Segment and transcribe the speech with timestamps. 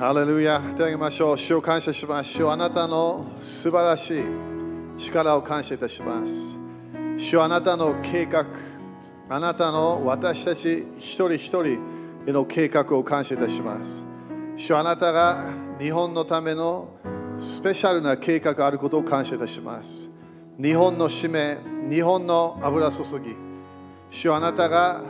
[0.00, 1.36] ハレルヤ手を挙げましょう。
[1.36, 2.30] 主を感謝します。
[2.30, 4.22] 主よあなたの素晴らしい
[4.96, 6.56] 力を感謝いたします。
[7.16, 8.46] 主あなたの計画。
[9.28, 11.80] あなたの私たち一人一人
[12.28, 14.04] への計画を感謝いたします。
[14.56, 16.90] 主あなたが日本のための
[17.40, 20.08] スペシャルな計画があることを感謝いたします。
[20.62, 21.58] 日本の使命
[21.90, 23.34] 日本の油注ぎ。
[24.10, 25.02] 主あなたが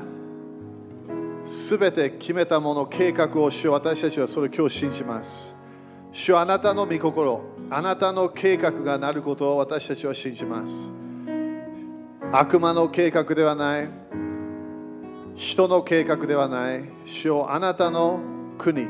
[1.49, 5.57] すべて決めたもの、計画を主よ私たちはそれを今日信じます。
[6.13, 10.93] 主あなたの御心、あなたの計画がなることを私たちは信じます。
[12.33, 13.89] 悪魔の計画ではない、
[15.37, 18.21] 人の計画ではない、主よあなたの
[18.59, 18.87] 国、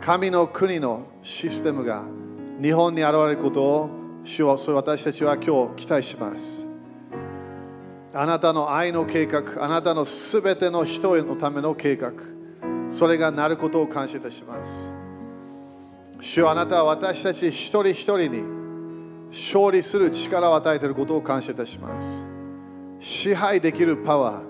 [0.00, 2.04] 神の国のシステムが
[2.62, 3.90] 日本に現れることを
[4.24, 6.65] 主よそれ私たちは今日期待します。
[8.18, 12.12] あなたの愛の計画、あなたのすべての人へのための計画、
[12.88, 14.90] それがなることを感謝いたします。
[16.22, 18.42] 主よあなたは私たち一人一人に
[19.28, 22.24] 勝利する力を与えていることを感謝いたします。
[23.00, 24.40] 支配できるパワ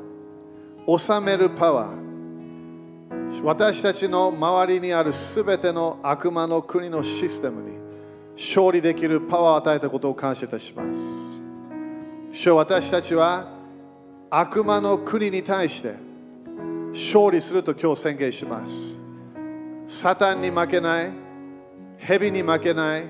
[0.86, 7.76] ー、治めるパワー、私たちの周りにあるすべての悪魔の国のシステムに
[8.36, 11.42] 勝利できるパワーを与えたことを感謝いたします。
[12.30, 13.55] 主よ私たちは
[14.30, 15.94] 悪魔の国に対して
[16.92, 18.98] 勝利すると今日宣言します。
[19.86, 21.10] サタンに負けない、
[21.98, 23.04] 蛇に負けない、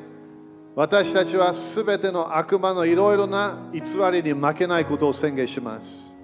[0.75, 3.81] 私たちはすべての悪魔のいろいろな偽
[4.13, 6.15] りに負けないことを宣言します。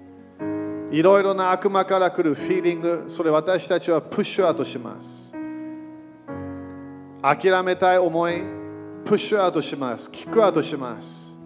[0.91, 5.33] いろいろな悪魔から来るフィーリング、それ私たちはプッシュアウトします。
[7.23, 8.43] 諦めたい思い、
[9.05, 10.11] プッシュアウトします。
[10.11, 11.39] キックアウトします。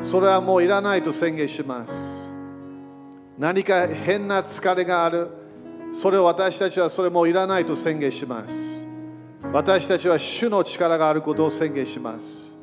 [0.00, 2.29] それはもういらないと宣言します。
[3.40, 5.28] 何か変な疲れがある。
[5.94, 8.86] それを私たちはそれもいらないと宣言します。
[9.50, 12.54] 私たちは主の力があることを宣言します。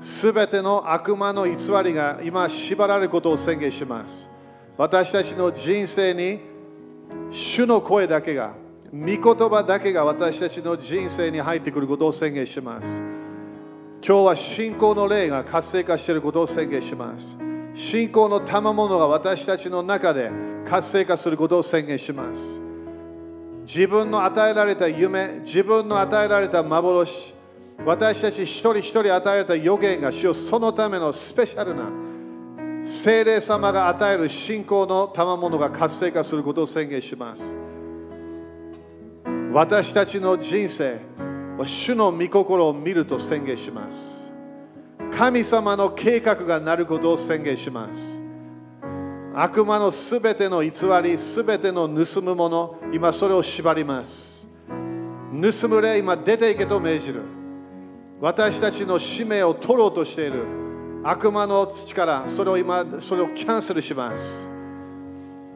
[0.00, 4.28] すべての悪魔の偽りが今縛られることを宣言します。
[4.76, 6.40] 私たちの人生に
[7.30, 8.54] 主の声だけが、
[8.92, 13.00] 御言葉だけが私たちの人生に入ってくることを宣言します。
[14.04, 17.51] 今日は信仰の霊が活性化していることを宣言します。
[17.74, 20.30] 信仰の賜物が私たちの中で
[20.66, 22.60] 活性化することを宣言します。
[23.66, 27.34] 自分の与えられた夢、自分の与えられた幻、
[27.84, 31.84] 私たち一人一人与えられた予言が主よそのためのスペシャルな
[32.84, 37.54] 聖霊様が与える信仰の賜物が活性化することを宣言します。
[39.52, 40.98] 私たちの人生
[41.58, 44.21] は主の御心を見ると宣言します。
[45.16, 48.22] 神様の計画がなることを宣言します。
[49.34, 50.70] 悪魔のすべての偽
[51.02, 54.48] り、すべての盗むもの、今それを縛ります。
[55.30, 57.22] 盗む霊、今出ていけと命じる。
[58.20, 60.44] 私たちの使命を取ろうとしている
[61.02, 64.50] 悪魔の力、それを今、それをキャンセルします。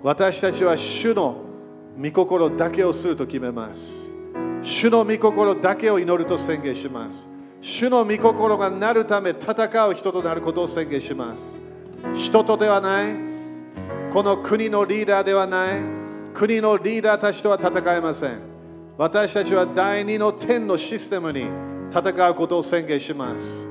[0.03, 1.43] 私たちは主の
[1.99, 4.13] 御心だけをすると決めます。
[4.63, 7.36] 主の御心だけを祈ると宣言します。
[7.61, 11.57] 主の御心がなるため戦う人となることを宣言します。
[12.15, 13.15] 人とではない、
[14.13, 15.83] この国のリーダーではない、
[16.35, 18.39] 国のリーダーたちとは戦えません。
[18.99, 21.47] 私たちは第二の天のシステムに
[21.91, 23.69] 戦うことを宣言します。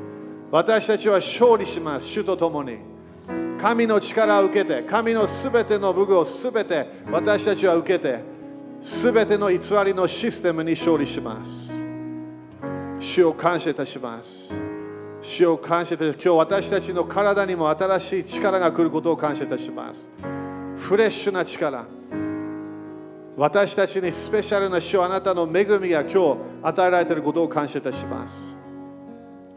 [0.52, 2.78] 私たちは勝利します、主と共に。
[3.60, 8.20] 神の力を受けて、神のすべての武具をすべて私たちは受けて、
[8.82, 11.85] すべての偽りのシステムに勝利します。
[13.06, 14.60] 主を感謝いたします。
[15.22, 20.10] 主を感謝いたします今日私たちの体にも新しい力が来ることを感謝いたします。
[20.78, 21.86] フレッシュな力。
[23.38, 28.58] 私たちにスペシャルな主あなたの恵みが今日与えられていることを感謝いたします。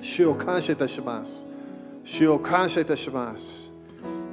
[0.02, 1.46] 主を感謝いたします。
[2.04, 3.72] 主を感謝いたします。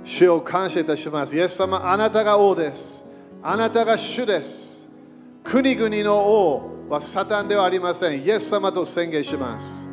[0.03, 1.36] 主を感謝いたします。
[1.36, 3.06] イエス様、あなたが王です。
[3.42, 4.75] あなたが主です。
[5.45, 8.23] 国々の王はサタンではありません。
[8.23, 9.87] イエス様と宣言します。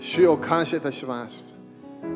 [0.00, 1.56] 主を感謝いたします。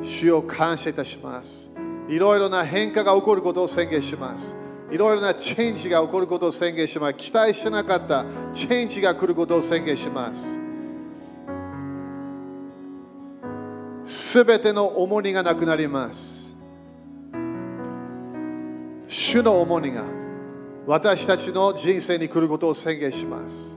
[0.02, 1.70] 主を感謝いたします。
[2.08, 4.56] いろいろな変化が起こることを宣言します。
[4.90, 7.14] いろいろなチェンジが起こることを宣言します。
[7.14, 10.58] 期待してなかったチェンジが来ることを宣言します。
[14.04, 16.56] すべての重荷がなくなります。
[19.06, 20.25] 主の重荷が
[20.86, 23.76] 私たちの人生に来ることを宣言します。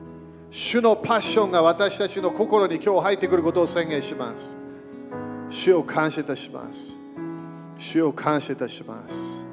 [0.51, 4.57] 主のパッションが私たちの心に今日入ってくることを宣言します。
[5.49, 6.97] 主を感謝いたします。
[7.77, 9.45] 主を感謝いたします。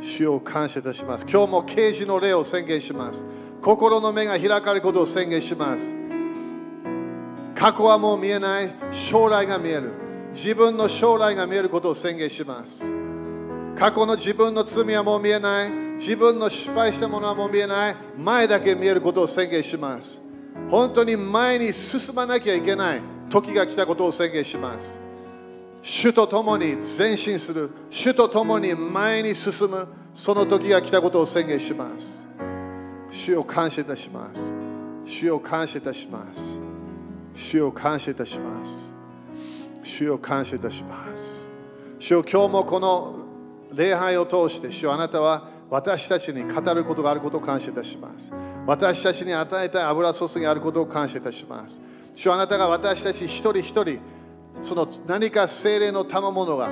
[0.00, 1.26] 主を感謝いたします。
[1.28, 3.24] 今日も啓示の霊を宣言します。
[3.62, 5.92] 心の目が開かれることを宣言します
[7.54, 9.92] 過去はもう見えない将来が見える
[10.32, 12.90] 自分の将来が見えることを宣言します
[13.76, 17.96] 過去の自分の罪はもう見えない自分の失敗したものはもう見えない。
[18.16, 20.20] 前だけ見えることを宣言します。
[20.70, 23.00] 本当に前に進まなきゃいけない。
[23.28, 25.00] 時が来たことを宣言します。
[25.82, 27.70] 主と共に前進する。
[27.90, 29.88] 主と共に前に進む。
[30.14, 32.26] その時が来たことを宣言します。
[33.10, 34.52] 主を感謝いたします。
[35.04, 36.60] 主を感謝いたします。
[37.34, 38.92] 主を感謝いたします。
[39.82, 41.46] 主を感謝いたします。
[41.98, 43.16] 主を今日もこの
[43.72, 48.32] 礼拝を通して主あなたは私たちに語ることがあることを感謝いたします。
[48.66, 51.80] 私たちに与えたい油注ぎがあることを感謝いたします。
[52.14, 53.98] 主あなたが私たち一人一人
[54.60, 56.68] その何か精霊の賜物が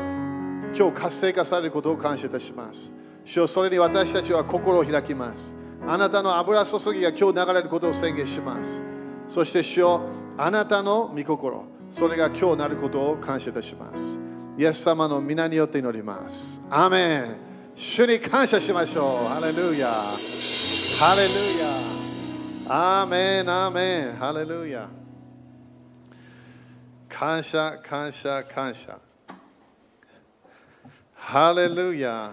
[0.75, 2.93] 今日活性化されることを感謝いたします。
[3.25, 5.55] 主よそれに私たちは心を開きます。
[5.87, 8.83] あなたの油注ぎが今日流れることを宣言します。
[9.29, 10.03] そして主よ
[10.39, 11.65] あなたの御心。
[11.93, 14.19] それが今日なることを感謝いたします。
[14.59, 16.61] イエス様の皆によって祈ります。
[16.71, 17.46] アーメン。
[17.79, 19.29] 主に感謝しましょう。
[19.29, 21.31] ハレルヤハレル
[21.61, 21.69] ヤ
[22.69, 24.89] アーメンアーメンハレルヤ
[27.07, 28.99] 感謝感謝感謝。
[31.15, 32.33] ハレルヤ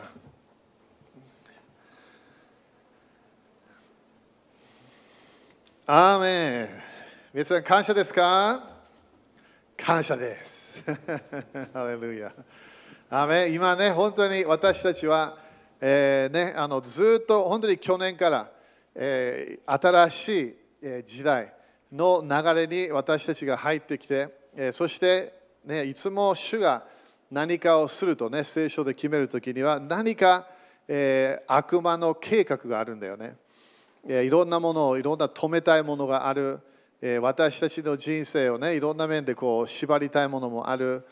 [5.86, 6.70] アーメン。
[7.34, 8.64] 皆さん感謝ですか？
[9.76, 10.82] 感謝です。
[11.74, 12.32] ハレルヤ。
[13.16, 15.38] アメ今ね、本当に私たちは、
[15.80, 18.50] えーね、あのずっと本当に去年から、
[18.96, 21.54] えー新しいえ時代
[21.92, 25.32] の流れに私たちが入ってきて、えーそして、
[25.64, 26.86] ね、いつも主が
[27.30, 30.48] 何かをするとね、聖書で決めるときには何か、
[30.88, 33.36] えー悪魔の計画があるんだよね。
[34.08, 36.62] えーいろんなものをいろんな止めたいものがある、
[37.00, 41.06] えー私たちの人生をねいろんな面でこう縛りたいものもある、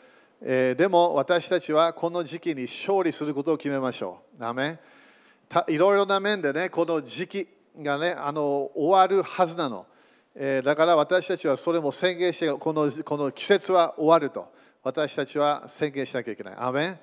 [0.44, 4.44] えーでも私たちはこの時期に勝利することを決めましょう。
[4.44, 4.78] アメン。
[5.48, 7.48] たいろいろな面でねこの時期
[7.80, 9.86] がねあの終わるはずなの、
[10.34, 14.52] えーだから私たちはそれも宣言してこのこの季節は終わると。
[14.82, 16.54] 私たちは宣言しなきゃいけない。
[16.58, 16.98] アメン。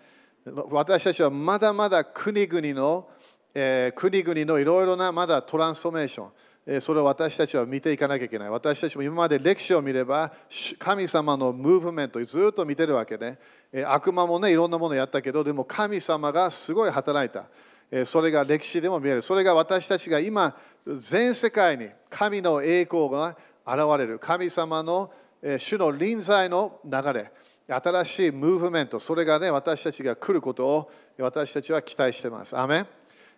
[0.69, 3.07] 私たちはまだまだ国々の、
[3.53, 6.31] えー国々のいろいろなまだトランスフォーメーション、
[6.79, 8.49] それを私たちは見ていかなきゃいけない。
[8.49, 10.31] 私たちも今まで歴史を見れば、
[10.77, 13.39] 神様のムーブメントをずっと見てるわけね。
[13.87, 18.05] 悪魔もね、いろんなものをやったけど、でも神様がすごい働いた。
[18.05, 19.23] それが歴史でも見える。
[19.23, 20.55] それが私たちが今、
[20.95, 23.35] 全世界に神の栄光が
[23.65, 24.19] 現れる。
[24.19, 25.11] 神様の、
[25.41, 27.31] え主の臨在の流れ。
[27.67, 32.57] 新しいムーブメント、それがね、私たちが来ることを私たちは期待しています。
[32.57, 32.87] アメン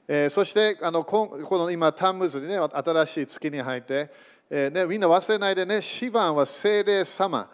[0.08, 4.10] えーそしてあのここの今、タンムズにね、新しい月に入って、
[4.50, 7.50] えーね、みんな忘れないでね、シバンは聖霊様、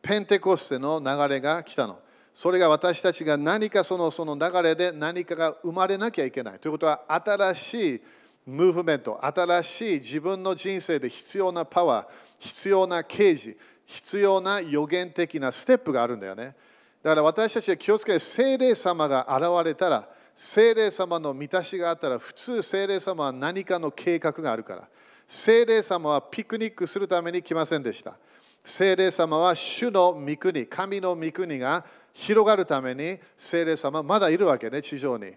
[0.00, 2.00] ペンテコステの流れが来たの。
[2.34, 6.58] それが私たちが何かそのその流れで何かが生まれなきゃいけない。
[6.58, 8.02] ということは、新しい
[8.46, 12.06] ムーブメント、新しい自分の人生で必要なパワー、
[12.38, 16.56] 必要な啓示、必要な予言的なステップがあるんだよね。
[17.02, 20.08] だから私たちは気をつけて、聖霊様が現れたら、
[20.44, 24.88] 聖霊様の満たしがあったら、普通聖霊様は何かの計画があるから。
[25.28, 28.18] 聖霊様はピクニックするために来ませんでした。
[28.64, 35.32] 聖霊様は主の御国、神の御国が広がるために聖霊様まだいるわけね、地上に。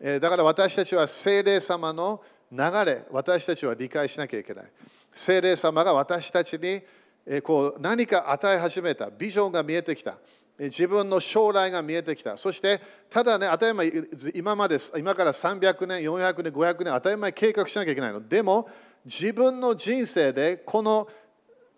[0.00, 2.22] えだから私たちは聖霊様の
[2.52, 4.70] 流れ、私たちは理解しなきゃいけない。
[5.16, 6.80] 聖霊様が私たちに、
[7.26, 10.16] えこう何か与え始めた、ビジョンが見えてきた。
[10.58, 12.36] 自分の将来が見えてきた。
[12.36, 13.92] そして、ただね、当たり前、
[14.34, 18.26] 今まで、今から300年、400年、500年、当たり前計画しなきゃいけないの。
[18.26, 18.68] でも、
[19.04, 21.08] 自分の人生で、この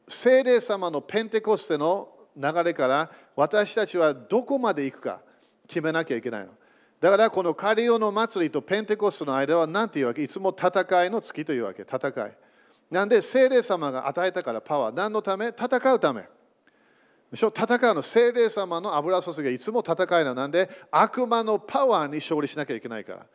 [0.09, 5.21] 聖霊様のペンテコステの流れから私たちはどこまで行くか
[5.69, 6.53] 決めなきゃいけないの。
[7.01, 10.23] だからこのカリオの祭りとペンテコステの間は何ていうわけ？
[10.23, 11.83] いつも戦いの月というわけ。
[11.83, 12.37] 戦い。
[12.91, 14.97] なんで聖霊様が与えたからパワー。
[14.97, 15.49] 何のため？
[15.49, 16.25] 戦うため。
[17.33, 23.27] 戦うの聖霊様の油注ぎがいつも戦いなのなんで悪魔のパワーに勝利しなきゃいけないから。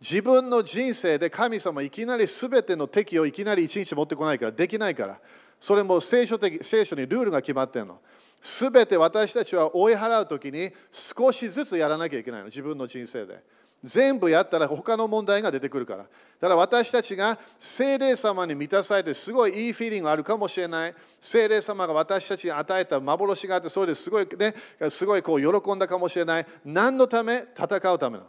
[0.00, 5.20] 自分の人生で神様いきなり全ての敵をいきなり一日持ってこないからできないから。
[5.60, 8.00] それも聖書的聖書にルールが決まってるの。
[8.40, 13.42] すべて私たちは追い払うときに少しずつやらなきゃいけないの、自分の人生で。
[13.84, 15.98] 全部やったら他の問題が出てくるから。
[15.98, 20.94] だから私たちが聖霊様に満たされてすごいいいフィーリングがあるかもしれない。
[21.20, 24.54] 聖霊様が私たちに与えた幻があって、それですごいね、
[24.88, 26.46] すごいこう喜んだかもしれない。
[26.64, 27.44] 何のため？
[27.56, 28.24] 戦うための。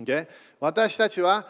[0.00, 0.28] Okay?
[0.60, 1.48] 私たちは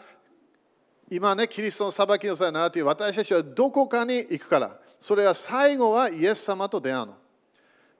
[1.09, 4.79] 今ね、キリストの裁きの際に習っている私たちはどこかに行くから。
[4.99, 7.17] それは最後はイエス様と出会うの。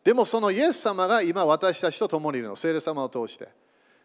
[0.04, 3.48] でもそのイエス様が今私たちと共にいるの、聖霊様を通して。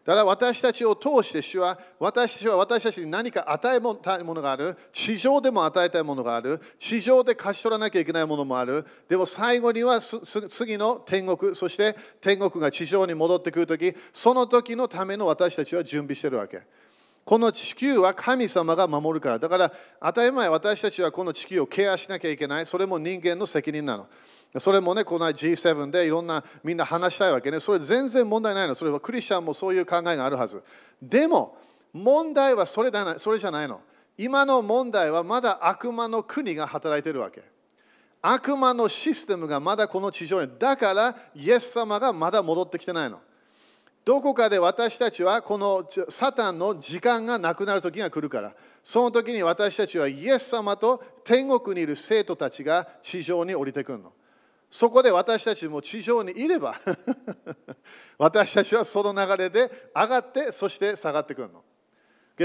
[0.03, 4.75] だから私たちを通して主は私たちは私たちに何か与えたいものがある。
[4.91, 6.59] 地上でも与えたいものがある。
[6.79, 8.83] 地上で勝ち取らなきゃいけないものもある。
[9.07, 16.63] でも最後には次の天国そして天国が地上に戻ってくるときその時のための私たちは準備してるわけ。
[17.23, 19.37] この地球は神様が守るから。
[19.37, 22.65] だから当たり前私たちはこの地球をケアしなきゃいけない。
[22.65, 24.07] それも人間の責任なの。
[24.59, 27.59] それもね、この G7 でいろんなみんな話したいわけね。
[27.59, 28.75] それ全然問題ないの。
[28.75, 30.61] それはクリスチャンもそういう考えがあるはず。
[31.01, 31.57] でも、
[31.93, 33.81] 問題はそれだなそれじゃないの。
[34.17, 37.43] 今の問題はまだ悪魔の国が働いてるわけ。
[38.21, 40.51] 悪魔のシステムがまだこの地上に。
[40.59, 43.19] だから、イエス様がまだ戻ってきてないの。
[44.03, 48.53] どこかで私たちはこのサタンの時間がなくなる時が来るから、
[48.83, 54.11] その時に私たちはイエス様と天国にいる生徒たちが地上に降りてくるの。
[54.71, 56.79] そこで私たちも地上にいれば
[58.17, 61.61] 私たちはその流れで上がってそして下がってくるの。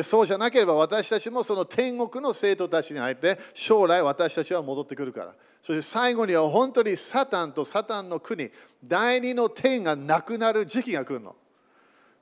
[0.02, 5.35] そうじゃなければ私たちもその天国の生徒たちに入って将来私たちは戻ってくるから。
[5.62, 8.50] そして最後には本当にサタンとサタンの国、
[8.85, 11.35] 第二の天がなくなる時期が来るの。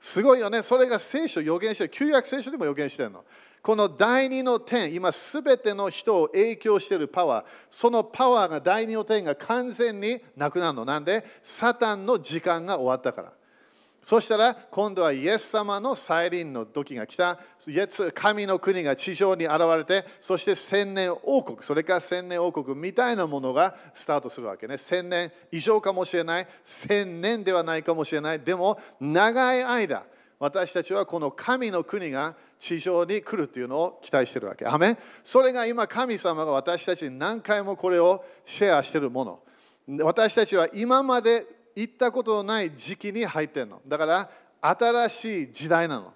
[0.01, 0.63] すごいよね。
[0.63, 1.91] それが聖書予言してる。
[1.91, 3.25] 旧約聖書でも予言してるの。
[3.65, 10.85] この第二の点、今すべての人を影響しているパワー、そのパワーが第二の点が完全になくなるの。
[10.85, 13.33] なんで、サタンの時間が終わったから。
[14.03, 17.39] そしたら今度はイエス様の再臨の時が来た。
[18.13, 24.77] 神の国が地上に現れて、そして千年王国、それから千年王国みたいなものがスタートするわけね。
[24.77, 28.41] 千年以上かもしれない、千年ではないかもしれない。
[28.41, 30.05] でも長い間、
[30.39, 34.67] 私たちはこの神の国が地上に来るというのを期待しているわけ。
[34.67, 39.41] アメそれが今神様が私たちに何回もこれをシェアしているもの。
[40.05, 43.83] 私たちは今まで行ったことのない時期に入ってるの。
[43.87, 46.15] だから新しい時代なの。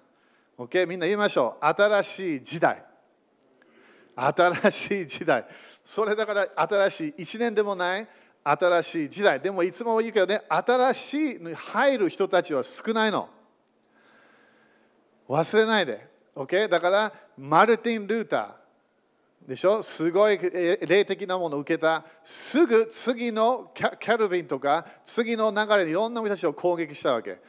[0.57, 0.87] OK?
[0.87, 1.65] みんな言いましょう。
[1.65, 2.83] 新しい時代。
[4.15, 5.45] 新しい時代。
[5.83, 8.07] それだから新しい1年でもない
[8.43, 9.39] 新しい時代。
[9.39, 13.29] でもいつも言うけどね、新しいに入る人たちは少ないの。
[15.29, 16.05] 忘れないで。
[16.35, 16.67] OK?
[16.67, 19.81] だから、マルティン・ルーターでしょ？
[19.81, 22.03] すごい霊的なものを受けた。
[22.23, 27.39] すぐ次のキャルビンとか、次の流れでいろんな人たちを攻撃したわけ。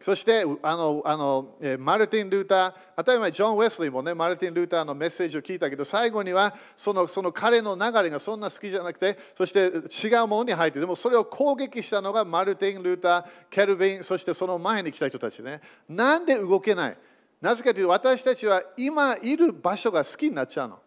[0.00, 9.66] そしてあのあのマルティン・ルーター、当たり前、ジョン・ウェスリーもね、マルティン・ルーターのメッセージを聞いたけど、最後にはそのその彼の流れがそんな好きじゃなくて、そして
[10.06, 15.60] 違うものに入って、でもそれを攻撃したのがマルティン・ルーター、ケルビン、そしてその前に来た人たちね。
[15.86, 16.96] なんで動けない？
[17.40, 20.78] なぜかというと私たちは今いる場所が好きになっちゃうの。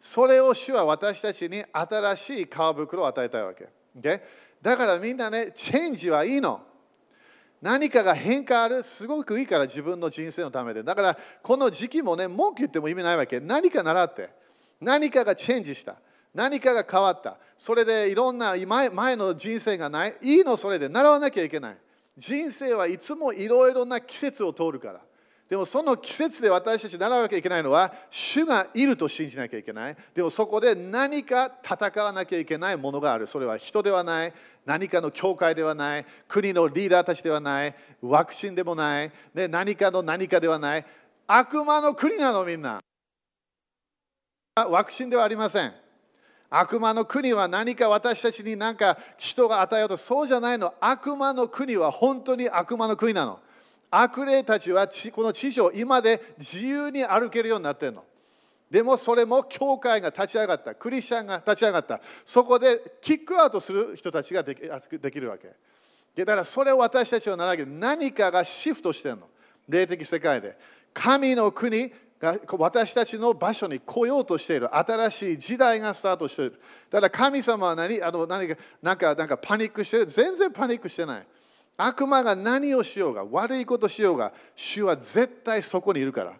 [0.00, 3.68] それを主は私たちに新しい皮袋を与えたいわけ。
[3.98, 4.20] Okay?
[4.62, 6.60] だからみんなね、チェンジはいいの。
[7.60, 10.82] 何かが変化ある、すごくいいから自分の人生のためで。
[10.82, 13.40] だからこの時期もね、文句言っても意味ないわけ。
[13.40, 14.30] 何か習って。
[14.80, 15.96] 何かがチェンジした。
[16.34, 17.38] 何かが変わった。
[17.56, 20.16] それでいろんな前前の人生がない。
[20.20, 21.76] いいのそれで習わなきゃいけない。
[22.16, 25.00] 人生はいつもいろいろな季節を通るから。
[25.48, 29.96] でもその季節で私たち習わなきゃいけないのは、主がいると信じなきゃいけない。
[30.12, 33.28] でもそこで何か戦わなきゃいけないものがある。
[33.28, 34.34] それは人ではない、
[34.64, 40.86] 何かの教会ではない、国のリーダーたちではない、ワクチンでもない、ね、何かの何かではない。
[41.28, 42.80] 悪魔の国なのみんな。
[44.56, 45.72] ワクチンではありません。
[46.50, 50.74] 悪魔の国は何か私たちに何か人が与えようとそうじゃないの。
[50.80, 53.40] 悪魔の国は本当に悪魔の国なの。
[53.90, 58.04] 悪霊たちはこの地上、今で自由に歩けるようになってるの。
[58.70, 65.52] でもそれも教会が立ち上がった、クリスチャンが立ち上がった、そこでキックアウトする人たちができるわけ。
[66.16, 69.28] だからそれを私たちは習うけど、何かがシフトしてるの、
[69.68, 70.56] 霊的世界で。
[70.92, 76.60] 神の国が私たちの場所に来ようとしている新しい時代がスタートしている。
[76.90, 81.26] だから神様は何あの何かなんかなんかパニックしてる全然パニックしてない。
[81.76, 86.32] 悪魔が何をしようが、悪いことしようが、主は絶対そこにいるから。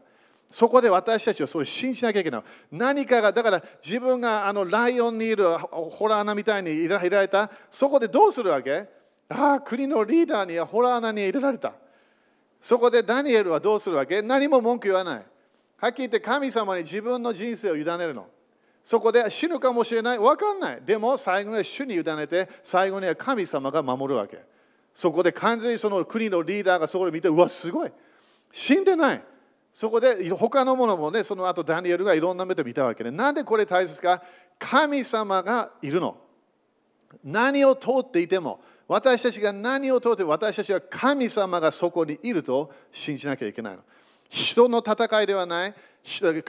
[0.49, 2.43] そこで私たちはそれを信じなきゃいけない。
[2.71, 8.89] 何かが、だから自分があのライオンにいるホラー穴みたいに入れられた、そこでどうするわけ？
[9.29, 11.75] ああ、国のリーダーにはホラー穴に入れられた。
[12.61, 14.23] そこでダニエルはどうするわけ？
[14.23, 15.27] 何も文句言わない。
[15.79, 18.27] はっきり言って神様に自分の人生を委ねるの。
[18.85, 20.19] そこで死ぬかもしれない？
[20.19, 20.83] わかんない。
[20.87, 24.39] でも最後には主に委ねて、最後には神様が守るわけ。
[24.97, 27.93] そこで完全にその国のリーダーがそこで見て、うわ、すごい。
[28.51, 29.23] 死んでない。
[29.75, 34.23] そこで他のものもね、その後ダニエルがいろんな目で見たわけで、なんでこれ大切か？
[34.59, 36.17] 神様がいるの。
[37.23, 43.83] 何を通っていても、私たちが何を通って私たちは神様がそこにいると信じなきゃいけないの。
[44.31, 45.75] 人の戦いではない、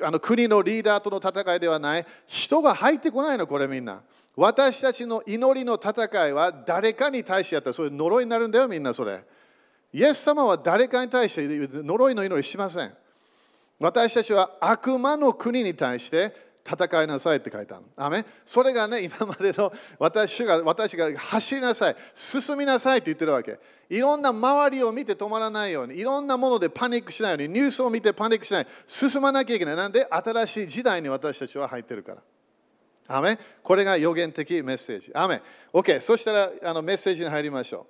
[0.04, 4.02] あの国のリーダーとの戦いではない、人が入ってこないの、これみんな。
[4.38, 9.26] 私たちの祈りの戦いは誰かに対してやったら、それ呪いになるんだよ、みんなそれ。
[9.92, 11.48] イエス様は誰かに対して
[11.84, 12.94] 呪いの祈りしません。
[13.80, 17.86] 私たちは悪魔の国に対して戦いなさいって書いてある。
[17.96, 23.60] アメそれがね、今までの私が私が走りなさい、進みなさいって言ってるわけ。
[23.90, 29.76] いろんな周りを見て止まらないように、いろんなものでパニックしないように、ニュースを見てパニックしない、進まなきゃいけない。
[29.76, 32.22] なんで新しい時代に私たちは入ってるから。
[33.08, 35.12] アメこれが予言的メッセージ。
[35.14, 35.42] アメ
[35.74, 37.88] OK、そしたらあのメッセージに入りましょ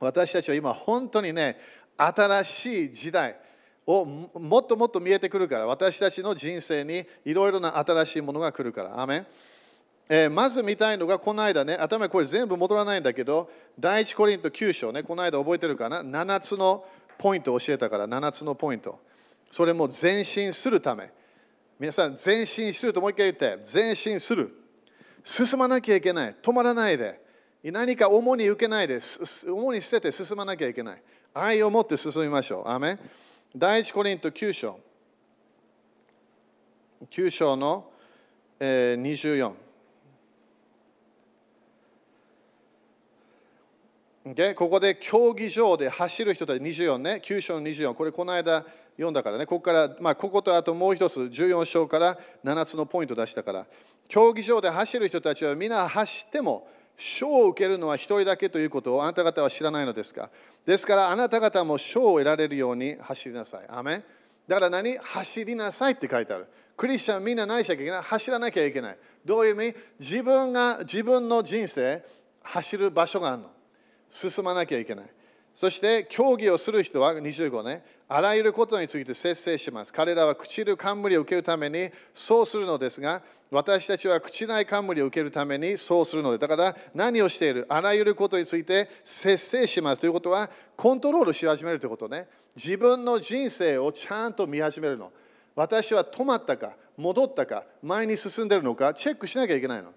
[0.00, 0.04] う。
[0.04, 1.58] 私たちは今本当にね、
[1.96, 3.36] 新しい時代。
[3.86, 9.00] をもっともっと見えてくるから私たちの人生にいろいろな新しいものが来るから。
[9.00, 9.24] アメ
[10.08, 16.84] えー、まず見たいのがこの間ね、頭これ全部戻らないんだけど、第一コリント9章ね、この間覚えてるかな ?7 つの
[17.18, 19.00] ポイントを教えたから、7つのポイント。
[19.50, 21.10] それも前進するため。
[21.78, 24.50] 皆さん、前進するともう一回言って、前進する。
[25.22, 26.36] 進まなきゃいけない。
[26.40, 27.20] 止まらないで。
[27.64, 29.00] 何か重に受けないで、
[29.46, 31.02] 重に捨てて進まなきゃいけない。
[31.34, 32.68] 愛を持って進みましょう。
[32.68, 32.98] アメ
[33.54, 34.80] 第一コリント9章。
[37.10, 37.90] 9章の、
[38.58, 39.52] えー、24。
[44.26, 44.54] Okay?
[44.54, 48.64] ここで競技場で走る人たち24ね、9章の24、これこの間
[48.96, 53.66] 読んだからね、ここから、まあ、こことあともう一つ、14章から7つのポイント出したから、
[54.08, 60.30] 競技場で走る人たちは皆走っても、賞を受けるのは一人だけということをあなた方は知らないのですか？
[60.64, 63.66] ですからあなた方も賞を得られるように走りなさい。
[63.68, 64.02] アメ
[64.48, 64.96] だから何？
[64.96, 66.46] 走りなさいって書いてある。
[66.74, 68.02] クリスチャンみんな何しなきゃいけない？
[68.02, 68.98] 走らなきゃいけない。
[69.26, 69.78] どういう意味？
[70.00, 72.02] 自分が自分の人生
[72.42, 73.50] 走る場所があるの。
[74.08, 75.06] 進まなきゃいけない。
[75.56, 79.92] そして競技をする人は25ね、あらゆることについて節制します。
[79.92, 92.28] 彼らは朽ちる冠を受けるためにそうするのですが、私たちは朽ちない冠を受けるためにそうするので、だから何をしているあらゆることについて節制しますということは、コントロールし始めるということね。
[92.54, 95.10] 自分の人生をちゃんと見始めるの。
[95.54, 99.94] 私は止まったか、戻ったか、前に進んでるのか、チェックしなきゃいけないの。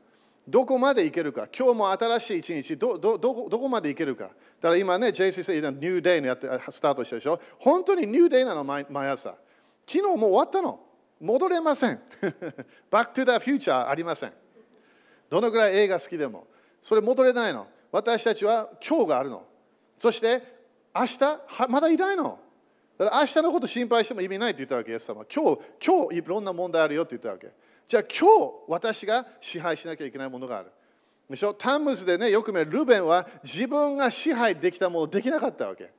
[0.47, 4.29] どこまでいけるか、今日も新しい一日どどど、どこまでいけるか。
[4.61, 7.39] だから今ね、JCC、ニューデイのやってスタートしたでしょ？
[7.59, 9.37] 本当にニューデイなの毎朝。
[9.87, 10.79] 昨日もう終わったの。
[11.21, 11.99] 戻れません。
[12.91, 14.33] Back to the future ありません。
[15.29, 16.47] どのぐらい映画好きでも。
[16.81, 17.67] それ戻れないの。
[17.91, 19.43] 私たちは今日があるの。
[19.97, 20.41] そして
[20.95, 21.19] 明日
[21.69, 22.39] まだいないの。
[22.97, 25.25] だから明日のこと心配しても意味ないって言ったわけ、イエス様。
[25.33, 27.49] 今日、今日いろんな問題あるよって言ったわけ。
[27.87, 30.71] じゃあ今日私が支配しなきゃいけないものがある。
[31.29, 31.53] でしょ？
[31.53, 35.91] タムズでね、よく見るルベンは自分が支配できたものできなかったわけ。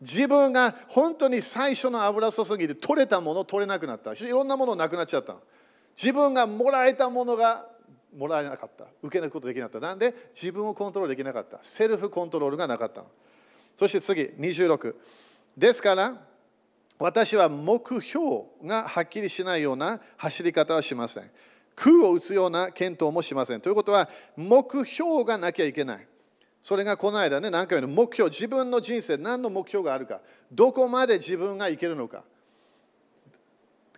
[0.00, 4.12] 自分が本当に最初の油注ぎで取れたもの取れなくなった。
[4.12, 5.36] いろんなものなくなっちゃった。
[5.96, 7.66] 自分がもらえたものが
[8.16, 8.86] もらえなかった。
[9.02, 9.86] 受けることできなかった。
[9.86, 10.12] なんで？
[10.34, 11.58] 自分をコントロールできなかった。
[11.62, 13.04] セルフコントロールがなかった。
[13.76, 14.94] そして次、26。
[15.56, 16.20] ですから、
[16.98, 21.30] 私は目標がはっきりしないような走り方はしません。
[21.76, 23.60] 空を打つような検討もしません。
[23.60, 26.06] ということは、目標がなきゃいけない。
[26.62, 32.24] それがこの間ね、何回も目標、自分の人生、何の目標があるか、どこまで自分がいけるのか、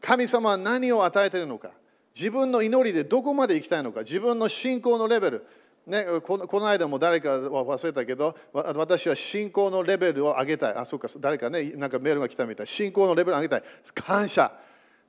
[0.00, 1.70] 神様は何を与えているのか、
[2.14, 5.46] 自分の祈りでどこまで行きたいのか、自分の信仰のレベル、
[5.86, 10.74] ね、このこの間も誰かは忘れたけど、私は信仰のレベルを上げたい。
[10.74, 12.66] あ、そうか、誰かね、なんかメールが来たみたい。
[12.66, 13.62] 信仰のレベルを上げたい。
[13.94, 14.52] 感謝。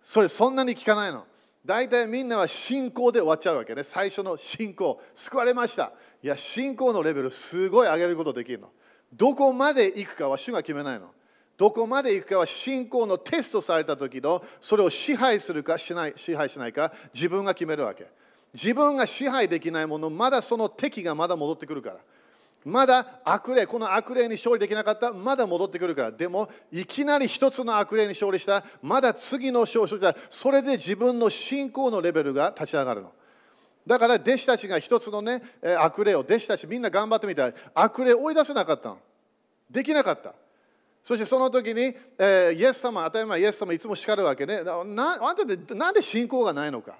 [0.03, 1.25] それそんなに聞かないの。
[1.67, 3.83] 大体みんなは信仰で終わっちゃうわけね。
[3.83, 5.01] 最初の信仰。
[5.13, 5.91] 救われました。
[6.23, 8.69] いや、信仰のレベルすごい上げることできるの。
[9.13, 11.11] どこまで行くかは主が決めないの。
[11.57, 18.07] どこまで行くかは信仰のテストされた時のそれを支配するかしない支配しないか自分が決めるわけ。
[18.53, 21.99] 自分が支配できないもの、まだその敵がまだ戻ってくるから。
[22.67, 26.11] まだ悪霊、この悪霊に勝利できなかった、まだ戻ってくるから。
[26.11, 33.13] でも、いきなり一つの悪霊に勝利した、まだ次の勝利した、それで自分の信仰のレベルが立ち上がるの。
[33.87, 35.41] だから弟子たちが一つのね、
[35.79, 37.53] 悪霊を、弟子たちみんな頑張ってみたい。
[37.73, 38.97] 悪霊を追い出せなかったの。
[39.71, 40.33] できなかった。
[41.01, 44.61] そしてその時に、えー、イエス様、当たり前イエス様いつも叱るわけね。
[44.61, 46.97] なあんたでなんで信仰がないのか。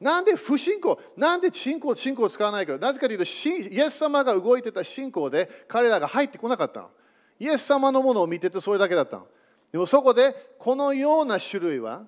[0.00, 6.90] なんで不信仰なんで信仰信仰を使わないからなぜかというと、イエス様が動いてた信仰で彼らが入ってこなかったの。
[7.38, 9.26] イエス様のものを見ててそれだけだったの。
[9.72, 12.04] でもそこでこのような種類は、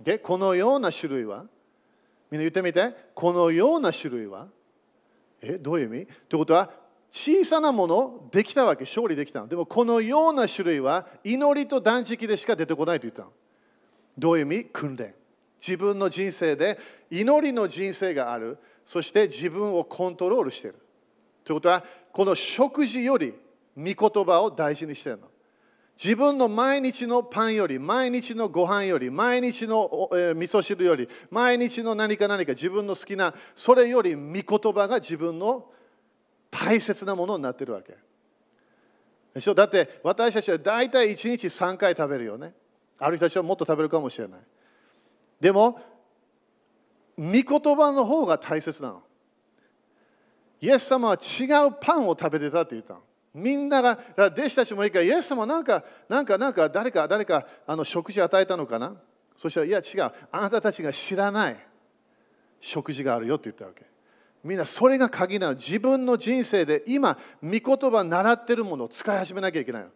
[0.00, 1.46] でこのような種類は、
[2.30, 4.48] みんな言ってみて、このような種類は、
[5.40, 6.06] え、どういう意味？
[6.28, 6.70] ということは、
[7.10, 9.48] 小さなものできたわけ、勝利できたの。
[9.48, 13.32] でもこのような種類は祈りと断食でしか出てこないと言ったの。
[14.18, 14.64] どういう意味？
[14.66, 15.14] 訓練。
[15.58, 16.78] 自分の人生で
[17.10, 18.58] 祈りの人生がある。
[18.84, 20.78] そして自分をコントロールしている。
[21.44, 23.34] ということは、この食事より
[23.76, 25.28] 御言葉を大事にしているの。
[26.02, 35.66] 自分の毎日のパンより、毎日のご飯より、毎日の、えー、味噌汁より、毎日の何か何か自分の好きな、それより御言葉が自分の
[36.50, 37.96] 大切なものになってるわけ。
[39.34, 39.54] でしょ？
[39.54, 42.54] だって私たちは大体1日3回食べるよね。
[42.98, 44.40] ある人たちはもっと食べるかもしれない。
[45.40, 45.80] でも、
[47.16, 47.42] 御言
[47.76, 49.02] 葉の方が大切なの。
[50.60, 53.00] イエス様は違うパンを食べてたって言ったの。
[53.34, 58.96] みんなが、弟子たちもいいから、イエス様なんか、なんか、なんか、誰か、誰か、あの食事与えたのかな？
[59.36, 60.12] そしたら、いや、違う。
[60.32, 61.56] あなたたちが知らない
[62.58, 63.86] 食事があるよって言ったわけ。
[64.42, 65.54] みんなそれが鍵なの。
[65.54, 69.90] 自分の人生で今、御言葉習ってるものを使い始めなきゃいけないの。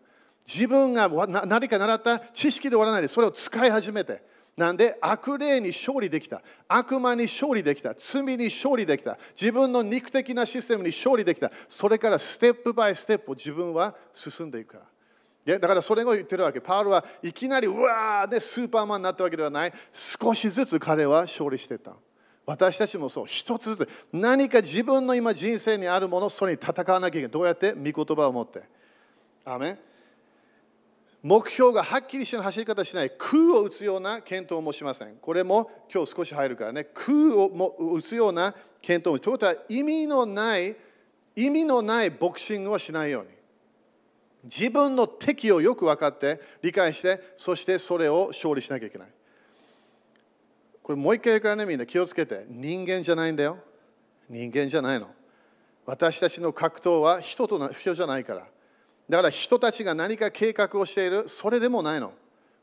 [0.47, 1.09] 自分が
[1.47, 4.32] 何か習った知識で終わらないで、それを使い始めて。
[4.57, 14.81] なんで悪霊に勝利できた、悪魔に勝利できた、罪に勝利できた、自分の肉的なシステムに勝利できた、それからステップバイステップを自分は進んでいくか
[15.47, 15.59] ら。
[15.59, 16.61] だからそれを言ってるわけ。
[16.61, 19.73] パウルはいきなりうわーでスーパーマンになったわけではない。
[19.93, 21.95] 少しずつ彼は勝利していた。
[22.45, 27.31] 私たちもそう、一つずつ何か自分の今人生にあるもの、それに戦わなきゃいけない。
[27.31, 27.73] どうやって？
[27.73, 28.63] 御言葉を持って。
[29.45, 29.79] アメ
[31.23, 35.17] 目標がはっきりした走り方しない空を打つような検討もしません。
[35.17, 39.19] これも今日少し入るからね、空をも打つような検討も。
[39.21, 40.77] ということは意味のない
[41.37, 43.31] 意味のないボクシングをしないように。
[44.45, 49.09] 自分の敵をよく分かって理解して、そしてそれを勝利しなきゃいけない。
[50.83, 52.45] これもう一回言うからね、みんな気をつけて。
[52.49, 53.59] 人間じゃないんだよ。
[54.29, 55.09] 人間じゃないの。
[55.87, 58.49] 私たちの格闘は人との人じゃないから。
[59.09, 62.13] だから人たちが何か計画をしている、それでもないの。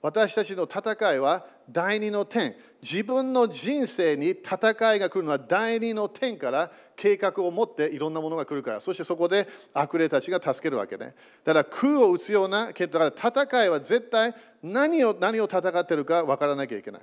[0.02, 2.56] 私たちの戦いは第二の点。
[2.82, 8.80] 自分の人生に戦いが来るのは第二の点から計画を持っていろんなものが来るから。
[8.80, 11.13] そしてそこで悪霊たちが助けるわけね。
[11.43, 17.02] だから空を打つような、だから戦いは絶対何を何を戦ってるか分からなきゃいけない。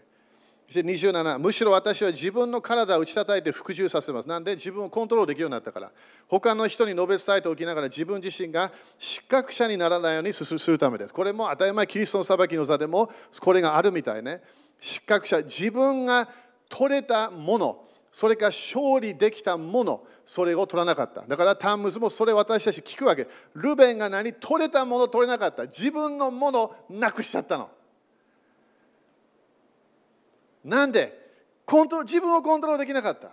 [0.69, 4.29] 27むしろ私は自分の体を打ち叩いて服従させます。
[4.29, 5.93] なんで自分をコントロールできるようになったから。
[6.29, 11.15] 他の人に述べ伝えておきながら自分自身が失格者にならないようにするためです。
[11.15, 14.43] これも当たり前キリストの裁きの座でもこれがあるみたいね。
[14.81, 16.29] 失格者、自分が
[16.69, 21.23] 取れたもの、それか勝利できたもの、それを取らなかった。
[21.23, 23.29] だからタンムズもそれ私たち聞くわけ。
[23.55, 24.33] ルベンが何？
[24.33, 25.63] 取れたもの取れなかった。
[25.67, 27.71] 自分のものなくしちゃったの。
[30.67, 31.27] なんで
[31.65, 33.31] コント自分をコントロールできなかった。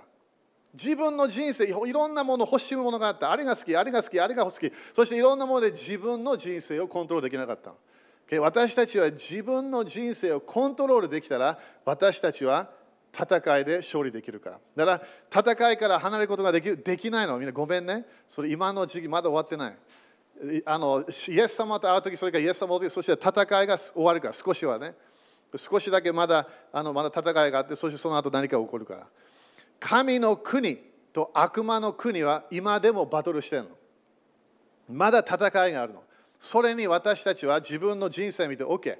[0.74, 3.32] 自分の人生、いろんなもの欲しいものがあった。
[3.32, 4.72] あれが好き、あれが好き、あれが好き。
[4.92, 7.74] そしていろんなもので自分の人生をコントロールできなかった。
[8.40, 12.72] 私たちは自分の人生をコントロールできたら、私たちは
[13.14, 14.60] 戦いで勝利できるから。
[14.76, 17.38] だから戦いから離れることができできないの。
[17.38, 18.06] みんなごめんね。
[18.28, 19.78] それ今の時期まだ終わってない。
[20.66, 24.96] あのイエス様と会うとき、それからイエス様と会うとき、そして戦いが終わるから、少しはね。
[25.58, 29.08] 少しだけまだあのまだ戦いがあって、そしてその後何か起こるから。
[29.80, 30.78] 神の国
[31.12, 33.70] と悪魔の国は今でもバトルしてるの。
[34.90, 36.04] まだ戦いがあるの。
[36.40, 38.98] それに私たちは自分の人生を見て、OK、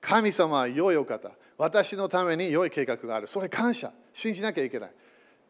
[0.00, 1.30] 神様は良いお方。
[1.58, 3.26] 私のために良い計画がある。
[3.26, 3.92] それ感謝。
[4.12, 4.92] 信じなきゃいけない。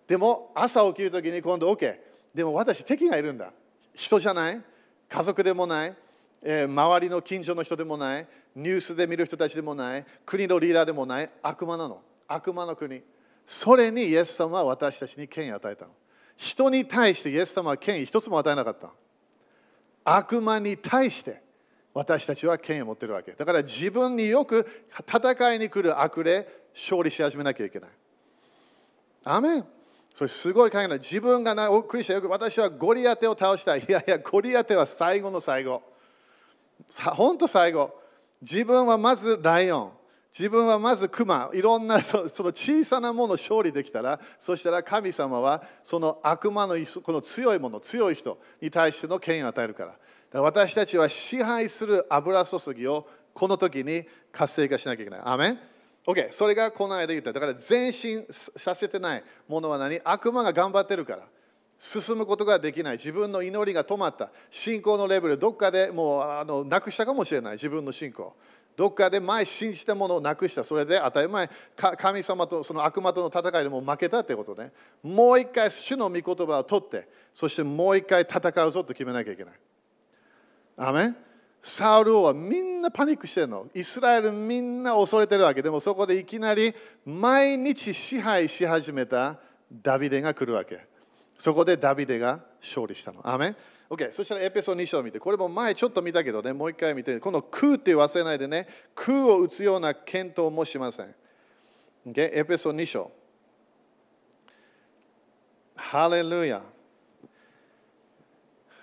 [0.07, 1.97] でも朝起きるときに今度 OK。
[2.35, 3.53] でも私敵がいるんだ。
[3.95, 4.62] 人じゃない？
[5.09, 5.97] 家族でもない？
[6.48, 12.00] えー、周りの近所の人でもない、ニュースで見る人たちでもない、国のリーダーでもない、悪魔なの。
[12.28, 13.02] 悪魔の国。
[13.48, 15.90] それにイエス様は私たちに権威を与えたの。
[16.37, 18.90] 人に対してイエス様は権威一つも与えなかった。
[20.04, 21.42] 悪魔に対して
[21.92, 23.32] 私たちは権威を持ってるわけ。
[23.32, 27.90] だから自分によく戦いに来る悪霊、勝利し始めなきゃいけない。
[29.24, 29.66] アメン
[30.14, 30.98] それすごい考えない。
[30.98, 33.80] 自分がな、クリスチャンよく私はゴリアテを倒したい。
[33.80, 35.95] いやいや、ゴリアテは最後の最後。
[37.15, 37.95] 本当最後。
[38.43, 39.93] 自分はまずライオン。
[40.39, 41.51] 自分はまずクマ。
[41.55, 49.91] いろんな その小さなものを勝利できたらそしたら神様はその悪魔のこの強いもの強い人に対しての権威を与えるから。
[49.91, 49.99] か
[50.35, 55.21] ら私たちは支配する油注ぎをこの時に活性化しなきゃいけない。
[55.25, 55.59] アメン。
[56.07, 57.33] OK それがこの間言った。
[57.33, 60.01] だから前進させてないものは何？
[60.05, 61.27] 悪魔が頑張ってるから。
[61.79, 62.93] 進むことができない。
[62.95, 64.31] 自分の祈りが止まった。
[64.51, 67.53] 信仰のレベルどっかでもうあのなくしたかもしれない。
[67.53, 68.35] 自分の信仰。
[68.77, 70.62] どっかで前信じたものをなくした。
[70.62, 71.51] それで当たり前。
[71.77, 74.73] 神様とその悪魔との戦いでも負けたってことね。
[75.03, 79.55] もう一回主の御言葉を取ってそしてもう一回戦うぞと決めなきゃいけない。
[80.77, 81.17] アメン。
[81.62, 83.67] サウル王はみんなパニックしてるの。
[83.75, 85.62] イスラエルみんな恐れてるわけ。
[85.62, 89.39] でもそこでいきなり毎日支配し始めた
[89.83, 90.95] ダビデが来るわけ。
[91.38, 93.20] そこでダビデが勝利したの。
[93.29, 93.57] アメン
[93.88, 101.14] OK、そしたらエペソ2章を見て、これも前ちょっと見たけどね、もう一回見て、この空って忘れないでね、空を打つような検討もしません。
[102.07, 103.12] OK、エペソ2章。
[105.77, 106.62] ハレルヤ。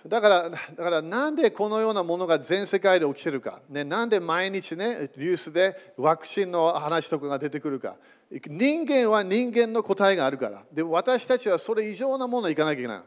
[0.06, 7.96] だから、だからなんでこのようなものが全世界で起きてるか、ね、なんで毎日ね、ニュースでワクチンの話とかが出てくるか。
[8.30, 10.62] 人間は人間の答えがあるから。
[10.72, 13.02] で私たちはそれ以上なものにいかなきゃいけない。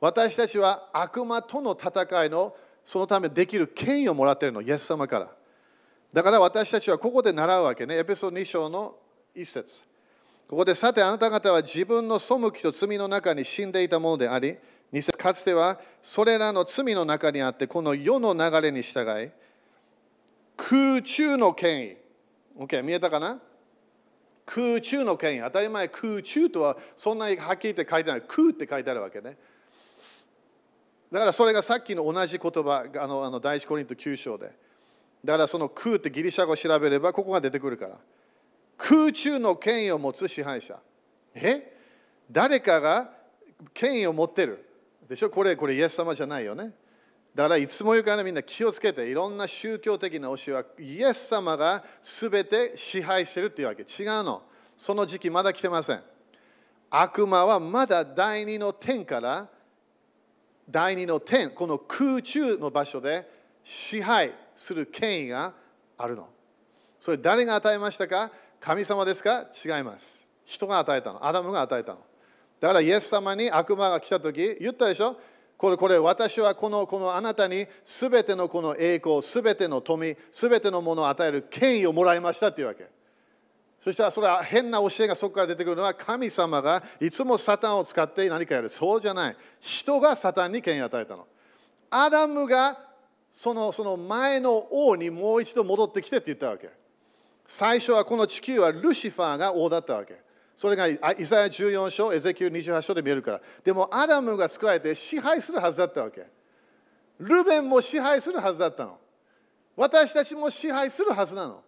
[0.00, 5.32] 私たちは悪魔との戦いのそのためできる権威をもらっているの、イエス様から。
[6.12, 7.98] だから私たちはここで習うわけね。
[7.98, 8.96] エペソ2章の
[9.34, 9.84] 一節。
[10.48, 14.58] ここでさてあなた方は自分の背きと罪の中に死んでいたものであり、
[15.16, 19.30] かつてはそれらの罪の中にあって、この世の流れに従い、
[20.56, 21.96] 空中の権威。
[22.58, 23.40] OK、見えたかな？
[24.44, 25.40] 空中の権威。
[25.40, 28.22] 当たり前、空中とはそんなにはっきり言って書いてない。
[28.26, 29.38] 空って書いてあるわけね。
[31.10, 34.52] だからそれがさっきの同じ言葉、あのあの第一コリント9章で。
[35.24, 38.00] だからその空ってギリシャ語を調べればここが出てくるから。
[38.76, 40.78] 空中の権威を持つ支配者。
[41.34, 41.76] え？
[42.30, 43.12] 誰かが
[43.72, 44.64] 権威を持ってる。
[45.08, 45.30] でしょ？
[45.30, 46.72] これ、これイエス様じゃないよね。
[47.34, 53.82] だからいつも言うからみんな気をつけて、いろんな宗教的な教えは、イエス様が全て支配してるっていうわけ。
[53.82, 54.42] 違うの。
[54.76, 56.02] その時期まだ来てません。
[56.90, 59.48] 悪魔はまだ第二の天から
[60.68, 63.26] 第二の天、この空中の場所で
[63.64, 65.54] 支配する権威が
[65.96, 66.28] あるの。
[67.00, 68.30] それ誰が与えましたか？
[68.60, 69.46] 神様ですか？
[69.64, 70.28] 違います。
[70.44, 71.26] 人が与えたの。
[71.26, 72.00] アダムが与えたの。
[72.60, 75.16] だからイエス様に悪魔が来たとき、言ったでしょ？
[75.62, 82.88] これ、これ、私はこのこのあなたにすべてのこの栄光、すべての富、すべてのものを与える権威をもらいましたっていうわけ。
[83.78, 88.68] そしたらそれは変な教えがそこから出てくるのは神様がいつもサタンを使って何かやる。
[88.68, 89.36] そうじゃない。
[89.60, 91.28] 人がサタンに権威を与えたの。
[91.90, 92.80] アダムが
[93.30, 96.70] そのその前の王にもう一度戻ってきてって言ったわけ。
[97.46, 100.21] 最初はこの地球はルシファーが王だったわけ。
[100.54, 103.40] それがイザヤ14章、エゼキエル28章で見えるから。
[103.64, 106.26] でもアダムが作られて支配するはずだったわけ。
[107.18, 108.98] ルベンも支配するはずだったの。
[109.76, 111.62] 私たちも支配するはずなの。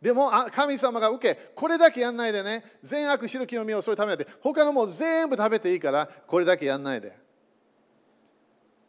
[0.00, 7.16] でも神様が受け、これだけやんないでね、善悪知る木の実をそれ食べて、他のも全部食べていいから、これだけやんないで。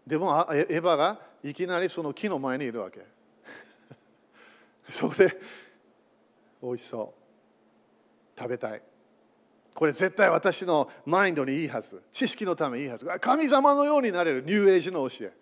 [0.06, 3.06] でもエヴァがいきなりその木の前にいるわけ。
[4.90, 5.40] そこで、
[6.62, 7.14] 美味しそ
[8.36, 8.40] う。
[8.40, 8.82] 食べたい。
[9.78, 12.02] これ絶対私のマインドにいいはず。
[12.12, 13.06] 知識のためにいいはず。
[13.22, 15.34] 神様のようになれるニューエイジの教え。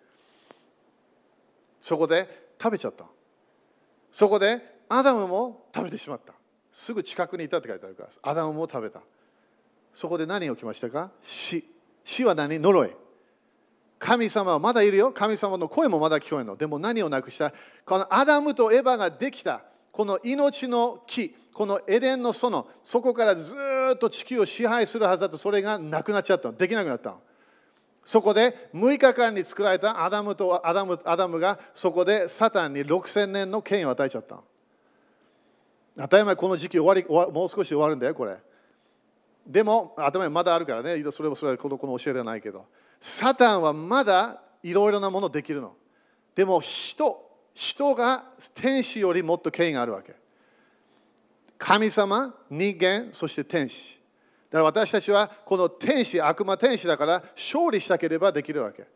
[1.80, 3.06] そこで食べちゃった。
[4.12, 6.34] そこでアダムも食べてしまった。
[6.70, 8.30] すぐ近くにいたって書いてあるから。
[8.30, 9.00] アダムも食べた。
[9.94, 11.10] そこで何が起きましたか？
[11.22, 11.64] 死。
[12.04, 12.58] 死は何？
[12.58, 12.90] 呪い。
[13.98, 15.12] 神様はまだいるよ。
[15.12, 16.56] 神様の声もまだ聞こえるの。
[16.56, 17.54] でも何をなくした？
[17.86, 19.62] このアダムとエヴァができた。
[19.96, 23.56] この命の木、このエデンの園、そこからず
[23.94, 27.20] っと地球を支配するはずだとそれがなくなっちゃったのできなくなったの。
[28.04, 34.42] そこで6日間に作られたアダムとアダムアダムがそこでサタンに6000年の権威を与えちゃった。
[35.96, 38.36] 当たり前この時期終わりもう少し終わるんだよ、これ。
[39.46, 42.66] でも、当たり前まだあるからね、それもそれはこのこの教えではないけど、
[43.00, 45.74] サタンはまだいろいろなものできるの。
[46.34, 47.25] でも人、
[47.56, 48.22] 人が
[48.54, 50.14] 天使よりもっと権威があるわけ。
[51.56, 53.98] 神様、人間、そして天使。
[54.50, 58.86] だから私たちはこの天使、悪魔天使だから勝利したければできるわけ。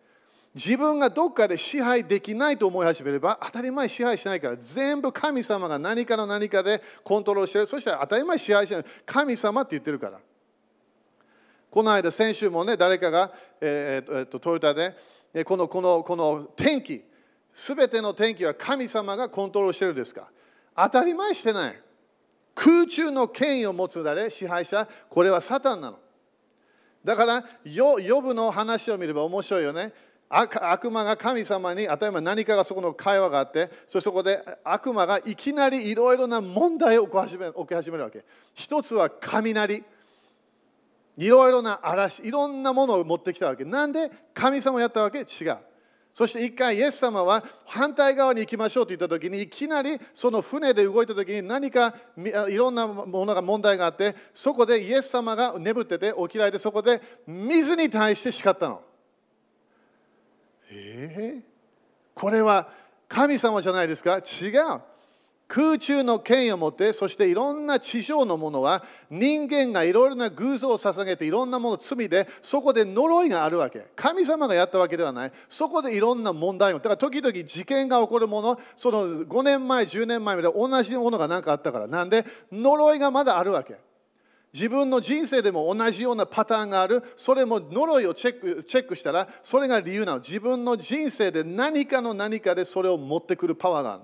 [0.54, 10.18] 自分がどっかで支配できないと思い始めれば当たり前支配しないから全部神様が何かの何かでコントロールしてるそしたら当たり前支配しない神様って言ってるから
[11.70, 14.96] この間先週もね誰かが、えーえー、とトヨタで
[15.44, 17.04] このこのこの天気
[17.52, 20.30] すべての天気は神様がコントロールしてるんですか？
[20.76, 21.80] 当たり前してない
[22.54, 25.98] 空中の権威を持つ誰支配者これはサタンなの
[27.04, 29.92] だからヨブの話を見れば面白いよね
[30.32, 38.24] 悪魔が神様に、当たり前何かがそこの会話があって、そしてそこで悪魔がいきなりいろいろな問題を起こ始め起き始めるわけ。
[38.54, 39.82] 一つは雷。
[41.16, 43.64] いろいろな嵐、いろんなものを持ってきたわけ。
[43.64, 45.18] なんで神様やったわけ？
[45.18, 45.58] 違う。
[46.12, 51.94] そして一回イエス様は反対側に行きましょうと言った時にいきなりその船で動いた時に何か
[52.48, 58.82] いろんなものが問題があってそこでイエス様が眠ってて起きられてそこで水に対して叱ったの。
[60.72, 61.42] えー、
[62.14, 62.68] これは
[63.08, 64.18] 神様じゃないですか？
[64.18, 64.80] 違う。
[65.50, 73.88] 空中の権威を持ってそしていろんな地上のものは人間がいろいろな偶像を捧げていろんなもの罪でそこで呪いがあるわけ。
[73.96, 75.32] 神様がやったわけではない。
[75.48, 81.88] そこでいろんな問題をだから時々事件が起こるものその5年前10年前まで同じものが何かあったから。
[81.88, 83.76] なんで呪いがまだあるわけ。
[84.52, 87.02] 自分の人生でも同じようなパターンがある。
[87.16, 90.18] それも呪いをチェックチェックしたらそれが理由なの。
[90.20, 94.02] 自分の人生で何かの何かでそれを持ってくるパワーがある。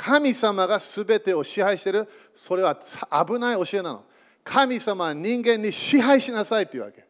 [0.00, 2.78] 神様が全てを支配してる、それは
[3.26, 4.04] 危ない教えなの。
[4.44, 7.04] 神様は人間に支配しなさいというわけ。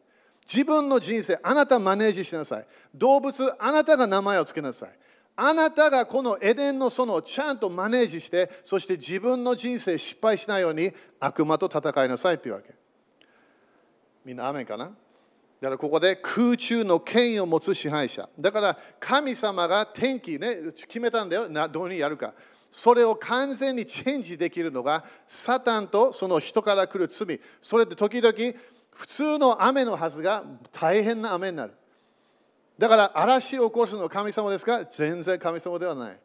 [0.51, 2.65] 自分の人生、あなたマネージしなさい。
[2.95, 4.89] 動物、あなたが名前を付けなさい。
[5.35, 12.73] あなたがこのエデンの園をちゃんとマネージして、そして自分の人生失敗しないように悪魔と戦いなさいというわけ。
[14.25, 14.85] みんな、アメンかな？
[14.85, 14.91] だ
[15.67, 18.27] からここで空中の権威を持つ支配者。
[18.39, 21.47] だから神様が天気ね、決めたんだよ。
[21.69, 22.33] どうにやるか。
[22.71, 27.39] それを完全にチェンジできるのがサタンとその人から来る罪。
[27.61, 28.33] それって時々
[28.91, 31.73] 普通の雨のはずが大変な雨になる。
[32.77, 34.85] だから嵐を起こすのは神様ですか？
[34.85, 36.19] 全然神様ではない。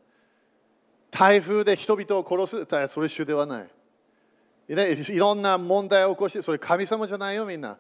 [1.10, 2.88] 台風で人々を殺す。
[2.88, 3.68] それ主ではない。
[4.68, 7.76] いろんな問題を起こしてそれ神様じゃないよみんな。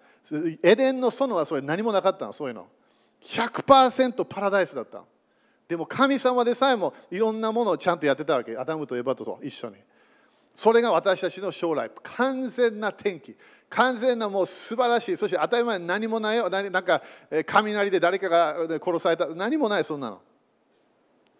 [0.62, 2.66] エデンの園はそれ何もなかったのそういうの。
[3.22, 5.02] 100%パラダイスだった
[5.68, 8.56] でも神様でさえもいろんなものをちゃんとやってたわけ。
[8.56, 9.76] アダムとエバと一緒に。
[10.54, 11.90] それが私たちの将来。
[12.02, 13.34] 完全な天気。
[13.70, 15.16] 完全なもう素晴らしい。
[15.16, 16.48] そして当たり前に何もないよ。
[16.50, 17.02] なんか
[17.46, 19.26] 雷で誰かが殺された。
[19.28, 20.20] 何もない、そんなの。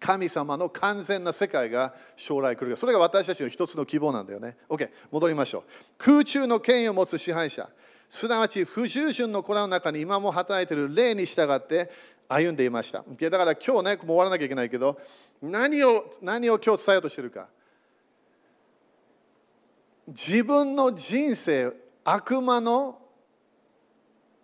[0.00, 2.76] 神様の完全な世界が将来来る。
[2.76, 4.56] それが私たちの一つの希望なんだよね。
[4.68, 5.62] OK、戻りましょう。
[5.96, 7.68] 空中の権威を持つ支配者。
[8.10, 11.90] すなわち不従順の子らの中に今も働いている霊に従って
[12.28, 13.04] 歩んでいました。
[13.30, 15.00] だから今日ね、もう終わらなきゃいけないけど、
[15.42, 17.48] 何を何を今日伝えようとしてるか。
[20.08, 21.72] 自分の人生、
[22.04, 22.98] 悪魔の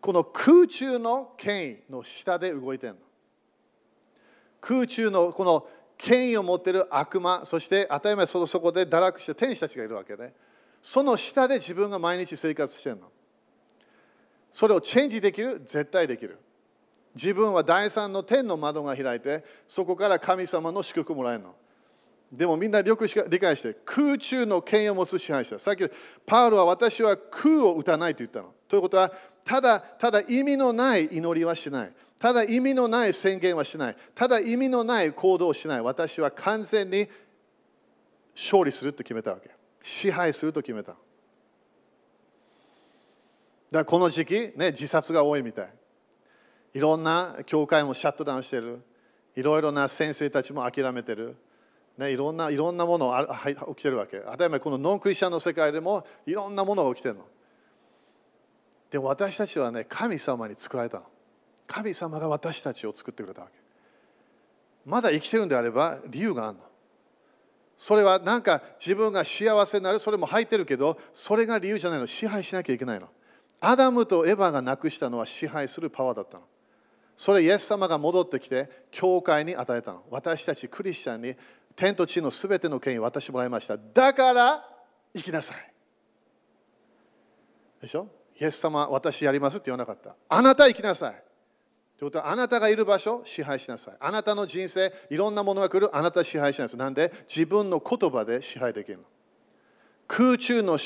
[0.01, 2.99] この空中の権威の下で動いてるの。
[4.61, 5.67] 空中のこの
[5.99, 10.33] 権威を持ってる悪魔、そして当たり前そそこで堕落した天使たちがいるわけで、
[10.81, 13.11] その下で自分が毎日生活してるの。
[14.51, 15.61] それをチェンジできる？
[15.65, 16.39] 絶対できる。
[17.15, 21.55] 自分は第三の天の窓が開いて、そこから神様の祝福もらえるの。
[22.33, 25.59] でもみんなよく理解して、空中の権威を持つ支配者。
[25.59, 25.91] さっき、
[26.25, 28.55] パウロは私は空を打たないと言ったの。
[28.69, 29.13] ということは、
[29.45, 31.93] ただただ意味のない祈りはしない。
[32.21, 33.97] ただ意味のない宣言はしない。
[34.15, 35.81] ただ意味のない行動をしない。
[35.81, 37.09] 私は完全に
[38.37, 39.51] 勝利すると決めたわけ。
[39.83, 40.93] 支配すると決めた。
[40.93, 41.01] だか
[43.73, 45.73] らこの時期、ね、自殺が多いみたい。
[46.75, 48.83] いろんな教会もシャットダウンしてる。
[49.37, 51.37] いろいろな先生たちも諦めてる。
[51.99, 54.21] ね、いろんないろんなものが起きてるわけ。
[54.21, 57.27] 当たり前、このノンクリスチャンの世界でもいろんなものが起きてるの。
[58.91, 61.07] でも私たちはね、神様に作られたの。
[61.67, 63.55] 神様が私たちを作ってくれたわけ。
[64.85, 66.65] まだ生きてるんであれば理由があるの。
[67.77, 72.07] それはなんか自分が幸せになる、それも入ってるけど、それが理由じゃないの。
[72.07, 73.09] 支配しなきゃいけないの。
[73.61, 76.45] アダムとエヴァがなくしたのは支配するパワーだったの。
[77.21, 80.05] それイエス様が戻ってきて教会に与えたの。
[80.09, 81.35] 私たちクリスチャンに
[81.77, 83.77] 天と地のすべての権威を渡してもらいました。
[83.77, 84.67] だから
[85.15, 85.57] 生きなさい。
[87.83, 88.09] でしょ？
[88.41, 90.17] イエス様私やりますって言わなかった。
[90.31, 91.23] あなた生きなさい。
[91.99, 93.97] ということはあなたがいる場所支配しなさい。
[94.01, 95.95] あなたの人生いろんなものが来る。
[95.95, 96.81] あなた支配しなさい。
[96.81, 97.13] なんで？
[97.29, 99.05] 自分の言葉で支配できるの。
[100.09, 100.79] 空中の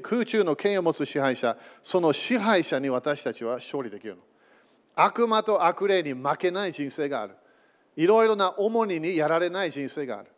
[0.00, 4.22] 空中の権威を持つ支配者その支配者に私たちは勝利できるの。
[4.96, 7.36] 悪魔と悪霊に負けない人生がある。
[7.96, 10.30] いろいろな重荷にやられない人生がある。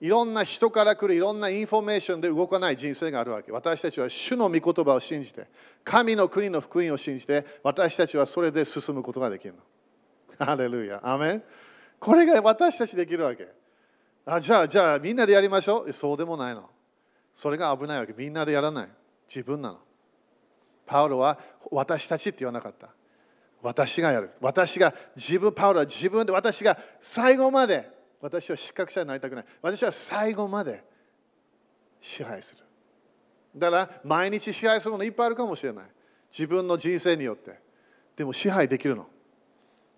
[0.00, 3.52] いろんな人から来るいろんなインフォメーションで動かない人生があるわけ。
[3.52, 5.46] 私たちは主の御言葉を信じて、
[5.84, 10.46] 神の国の福音を信じて、私たちはそれで進むことができるの。
[10.46, 11.00] ハレルヤ。
[11.02, 11.42] アメン
[11.98, 13.48] これが私たちできるわけ。
[14.24, 15.92] あじゃあ、じゃあみんなでやりましょう。
[15.92, 16.70] そうでもないの。
[17.34, 18.14] それが危ないわけ。
[18.16, 18.88] みんなでやらない。
[19.26, 19.78] 自分なの。
[20.86, 21.38] パウロは
[21.70, 22.90] 私たちって言わなかった。
[23.62, 24.30] 私がやる。
[24.40, 27.90] 私が自分、パウロは自分で私が最後まで、
[28.20, 29.44] 私は失格者になりたくない。
[29.62, 30.84] 私は最後まで
[32.00, 32.64] 支配する。
[33.56, 35.90] だから毎日支配するものいっぱいあるかもしれない。
[36.30, 37.58] 自分の人生によって
[38.16, 39.06] でも支配できるの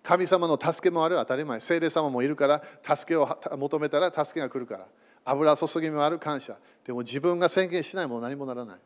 [0.03, 2.63] 神様の助けもある当たり前聖霊様もいるから
[2.95, 4.87] 助けを求めたら助けが来るから
[5.25, 8.77] 油注ぎもある感謝でも自分が宣言しないも何もならない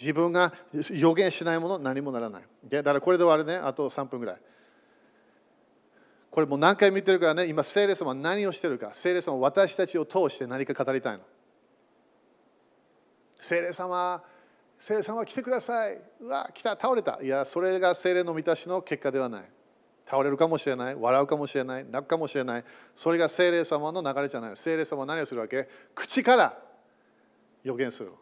[0.00, 0.54] 自分が
[0.92, 2.44] 予言しないもの何もならない。
[2.68, 3.56] だからこれで終わるね。
[3.56, 4.40] あと3分ぐらい。
[6.30, 7.46] これもう何回見てるからね。
[7.46, 8.92] 今聖霊様は何をしてるか。
[8.94, 11.24] 聖霊様は私たちを通して何か語りたいの。
[13.40, 14.22] 聖霊様
[14.78, 15.98] 聖霊様は来てください。
[16.20, 16.70] うわ来た。
[16.70, 17.18] 倒れた。
[17.20, 19.50] いやそれが聖霊の満たしの結果ではない。
[20.06, 20.94] 倒れるかもしれない。
[20.94, 21.84] 笑うかもしれない。
[21.84, 22.64] 泣くかもしれない。
[22.94, 24.56] それが聖霊様の流れじゃない。
[24.56, 25.68] 聖霊様は何をするわけ？
[25.94, 26.58] 口から
[27.62, 28.12] 予言する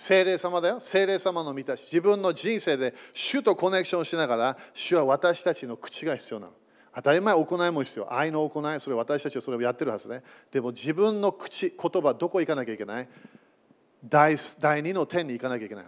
[0.00, 0.78] 聖霊様だよ。
[0.78, 6.52] 聖霊様の満たし自分の人生で主とコネクションしながら主は私たちの口が必要なの。
[6.94, 8.14] 当たり前行いも必要。
[8.14, 10.22] 愛の行いそれ私たちはそれをやってるはずね。
[10.52, 13.08] でも自分の口言葉どこ行かなきゃいけない？
[14.08, 15.86] 第第2の点に行かなきゃいけない。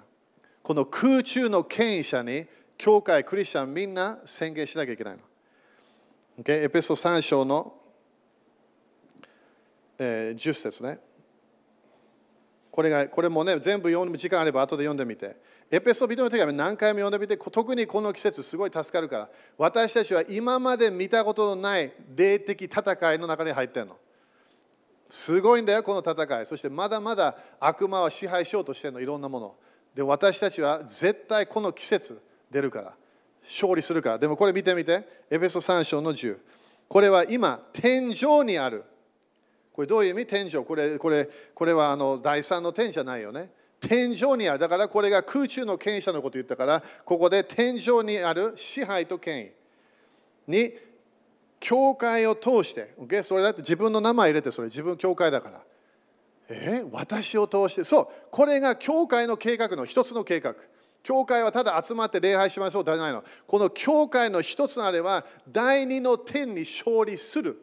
[0.61, 2.47] この空中の権威者に
[2.79, 5.23] 教会クリスチャンみんな宣言しなきゃいけないの、
[6.43, 6.65] okay?
[6.65, 7.75] エペソ3章の、
[10.01, 10.99] えー、10節ね。
[12.71, 15.37] これがこれもね全部読む時間あれば後で読んでみて。
[15.73, 19.31] エペソビトの手紙何回も読んでみて特にこの季節すごい助かるから。
[19.57, 23.97] 私たちは今まで見たことのない霊的戦いの中に入ってるの。
[25.09, 26.47] すごいんだよこの戦い。
[26.47, 29.01] そしてまだまだ悪魔は支配しようとしてるの。
[29.01, 29.55] いろんなもの。
[29.95, 32.97] で私たちは絶対この季節出るから。
[33.43, 34.19] 勝利するから。
[34.19, 35.07] でもこれ見てみて。
[35.31, 36.37] エペソ3章の10
[36.89, 38.85] これは今天井にある。
[39.73, 40.27] これどういう意味？
[40.27, 43.51] 天井これこれこれはあの第3の天じゃないよね。
[43.81, 44.59] 天井にある。
[44.59, 49.51] だからこれが空中の権威者のこと言ったから、ここで天井にある支配と権威。
[50.47, 50.75] に、
[51.61, 53.23] 教会を通して、okay?
[53.23, 54.67] それだって自分の名前入れて、それ。
[54.67, 55.63] 自分教会だから。
[56.51, 56.85] え？
[56.91, 59.87] 私を通して、そう、これが教会の計画の。
[59.87, 60.55] 一つの計画。
[61.03, 63.25] 教会はただ集まって礼拝しましょうじゃないの。
[63.47, 67.63] この教会の一つのあれは、第二の天に勝利する。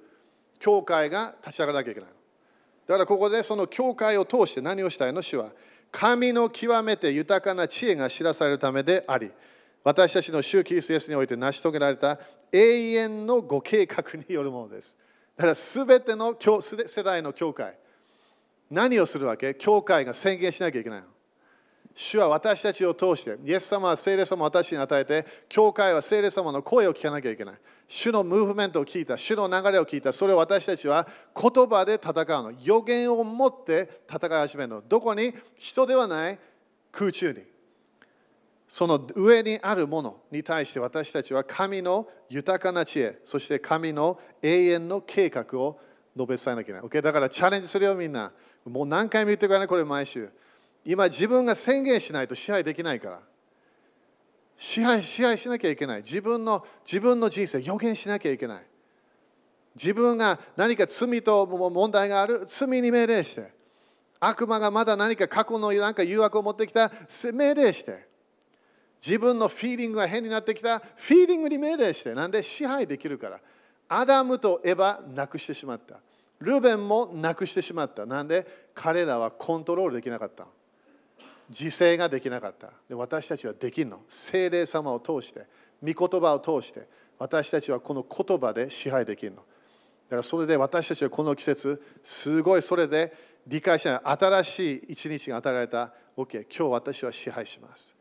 [0.60, 2.10] 教会が立ち上がらなきゃいけない。
[2.10, 5.22] だからここでその教会を通して何をしたいの？
[5.22, 5.52] 主は。
[5.92, 9.32] 神の極めて豊かな知恵が知らされるためであり、
[9.84, 12.20] 私たちの宗キリスイエスにおいて成し遂げられた
[12.52, 14.98] 永遠のご計画によるものです。
[15.38, 17.78] だから全ての世代の教会、
[18.70, 19.54] 何をするわけ？
[19.56, 21.08] 教会が宣言しなきゃいけないの。
[21.96, 27.60] 主は私たちを通して、イエス様は聖霊様を私に与えて、教会は聖霊様の声を聞かなきゃいけない。
[27.88, 32.54] 主のムーブメントを聞いた、主の流れを聞いた、それを私たちは言葉で戦うの。
[32.62, 34.82] 予言を持って戦い始めるの。
[34.82, 35.34] どこに？
[35.56, 36.40] 人ではない
[36.92, 37.44] 空中に。
[38.68, 45.80] その上にあるものに対して私たちは神の豊かな知恵、そして神の永遠の計画を
[46.18, 46.82] 述べ伝えなきゃいけない。
[46.82, 47.02] Okay?
[47.02, 48.34] だからチャレンジするよみんな。
[48.66, 50.30] もう何回も言ってくれない、これ毎週。
[50.84, 53.22] 今自分が宣言しないと支配できないから
[54.58, 56.02] 支配支配しなきゃいけない。
[56.02, 58.64] 自分の自分の人生予言しなきゃいけない。
[59.76, 62.44] 自分が何か罪と問題がある。
[62.48, 63.54] 罪に命令して。
[64.20, 66.92] 悪魔がまだ何か過去のなんか誘惑を持ってきた。
[67.32, 68.08] 命令して。
[69.00, 70.80] 自分のフィーリングが変になってきた。
[70.80, 72.16] フィーリングに命令して。
[72.16, 73.40] なんで支配できるから。
[73.88, 76.00] アダムとエヴァなくしてしまった。
[76.40, 78.08] ルベンもなくしてしまった。
[78.08, 80.48] なんで彼らはコントロールできなかった
[81.50, 82.72] 自制ができなかった。
[82.90, 84.02] で私たちはできるの。
[84.08, 85.46] 精霊様を通して
[85.82, 86.88] 御言葉を通して
[87.20, 89.38] 私たちはこの言葉で支配できるの。
[89.38, 89.42] だ
[90.12, 93.14] からそれで私たちはこの季節すごいそれで
[93.46, 95.94] 理解しない新しい一日が与えられた。
[96.18, 97.96] OK 今日私は支配します。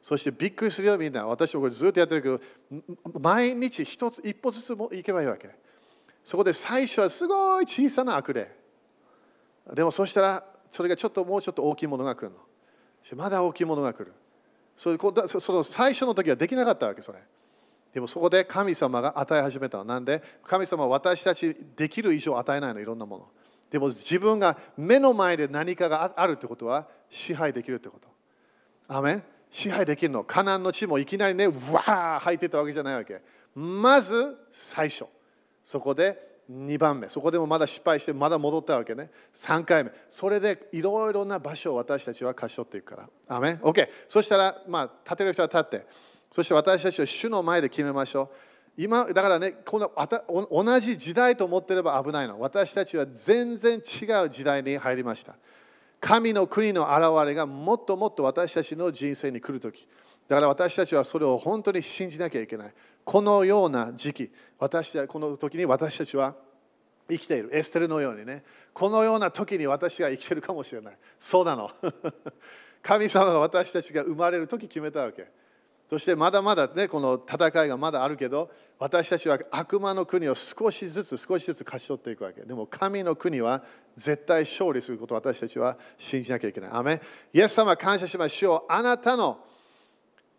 [0.00, 5.50] そしてびっくりするよみんな私もこれずっとやってるけど毎日一つ一歩ずつも行けばいいわけ。
[6.22, 8.50] そこで最初はすごい小さな悪霊。
[9.74, 12.36] でもそしたらそれがちょっともうちょっと大きいものが来るの。
[13.14, 14.12] まだ大きいものが来る。
[14.74, 14.96] そ
[15.40, 17.20] その最初の時はできなかったわけそれ。
[17.94, 22.80] でもそこで神様が与え始めたなんで神様は私たちできる以上与えないの。
[22.80, 23.28] いろんなもの。
[23.70, 28.08] でも自分が目の前で何かがあるってことは支配できるってこと。
[28.88, 30.24] アメ支配できるの。
[30.24, 33.22] カナンの地もいきなりねわー入ってたわけじゃないわけ。
[33.54, 35.06] まず最初。
[35.64, 37.08] そこで2番目。
[37.08, 39.10] そこでもまだ失敗してまだ戻ったわけね。
[39.34, 39.90] 3回目。
[40.08, 43.36] それでいろいろな場所を私たちは勝ち取っていくから。
[43.36, 43.56] アメン。
[43.58, 45.86] OK そしたらまあ立てる人は立って。
[46.30, 48.28] そして私たちは主の前で決めましょう。
[48.78, 49.90] 今だからねこの
[50.50, 52.38] 同じ時代と思ってれば危ないの。
[52.40, 55.36] 私たちは全然違う時代に入りました。
[56.00, 59.88] 神の国の現れがもっともっと私たちの人生に来るとき
[60.28, 62.74] だから私たちはそれを本当に信じなきゃいけない。
[63.06, 66.34] このような時期私たこの時に私たちは
[67.08, 68.42] 生きているエステルのようにね
[68.74, 71.70] このような時に私が生きているかもしれないそうなの
[72.86, 75.26] 神様が私たちが生まれる時決めたわけ。
[75.90, 82.42] そしてまだまだね、この戦いがまだあるけど、私たちは悪魔の国を少しずつ少しずつ勝ち取っていくわけ。
[82.42, 83.64] でも神の国は
[83.96, 86.70] 絶対勝利することを私たちは信じなきゃいけない。
[86.72, 87.00] アメ
[87.32, 88.72] イエス様感謝しましょう。
[88.72, 89.40] あなたの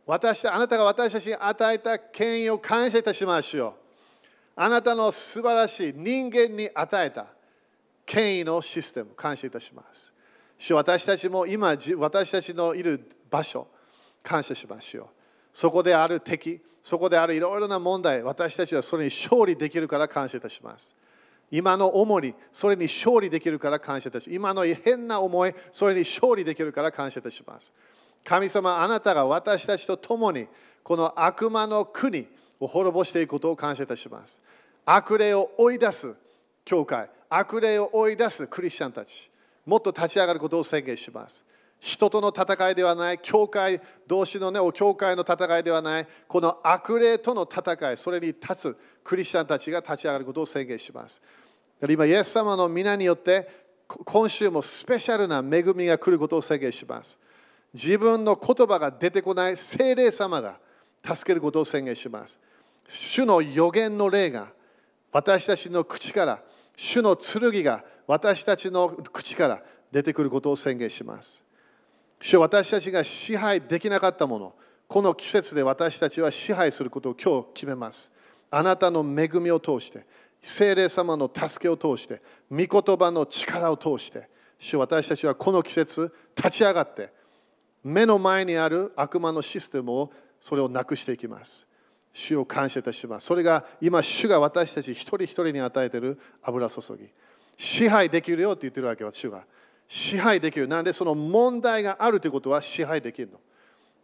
[0.07, 3.73] 私あなたが私たちに与えた権威を感謝いたしましょう。
[4.55, 7.27] あなたの素晴らしい人間に与えた
[8.05, 10.13] 権威のシステム、感謝いたします。
[10.57, 13.67] 主私たちも今、私たちのいる場所、
[14.23, 15.07] 感謝しましょう。
[15.53, 20.95] そこである敵、そこであるいろいろな問題、私たちはそれに勝利できるから感謝いたします。
[21.51, 24.35] 今の重り、それに勝利できるから感謝いたします。
[24.35, 27.73] 今の変な思い、それに勝利できるから感謝いたします。
[28.27, 30.47] 神様、あなたが私たちと共に
[30.83, 32.27] この悪魔の国
[32.59, 34.43] を滅ぼしていくことを感謝いたします。
[34.85, 36.13] 悪霊を追い出す
[36.65, 39.31] 教会、悪霊を追い出すクリスチャンたち、
[39.65, 41.41] もっと立ち上がることを宣言します。
[41.79, 51.21] 人との戦いではない、教会同士のね、教会の戦いではない、この悪霊との戦い、それに立つクリスチャンたちが立ち上がることを宣言します。
[51.87, 53.47] 今、イエス様の皆によって、
[53.87, 57.17] 今週もスペシャルな恵みが来ることを宣言します。
[57.73, 60.57] 自分の言葉が出てこない精霊様が
[61.03, 62.39] 助けることを宣言します。
[62.87, 64.49] 主の予言の霊が
[65.11, 66.41] 私たちの口から、
[66.75, 69.61] 主の剣が私たちの口から
[69.91, 71.43] 出てくることを宣言します。
[72.21, 74.53] 主私たちが支配できなかったもの、
[74.87, 78.11] この季節で私たちは支配することを今日決めます。
[78.49, 80.05] あなたの恵みを通して、
[80.41, 87.11] 聖霊様の助けを通して、御言葉の力を通して、主私たちはこの季節立ち上がって、
[87.87, 91.67] 目の前にある悪魔のシステムをそれをなくしていきます。
[92.13, 93.27] 主を感謝いたします。
[93.27, 97.09] それが今、主が私たち一人一人に与えている油注ぎ。
[97.57, 99.45] 支配できるよって言ってるわけは、主が。
[99.87, 100.67] 支配できる。
[100.67, 103.39] なんでその問題があるということは支配できるの。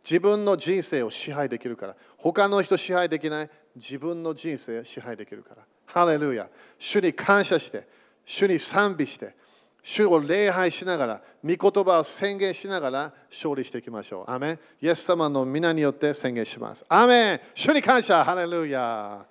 [0.04, 1.96] 自分の人生を支配できるから。
[2.18, 3.50] 他の人支配できない。
[3.76, 5.64] 自分の人生を支配できるから。
[5.86, 6.50] ハレルヤ。
[6.78, 7.88] 主に感謝して、
[8.26, 9.36] 主に賛美して、
[9.84, 14.32] 主を礼拝しながら、御言葉を宣言しながら勝利していきましょう。
[14.32, 16.86] アメンイエス様の皆によって宣言します。
[16.88, 19.26] アメン主に感謝ハレルヤ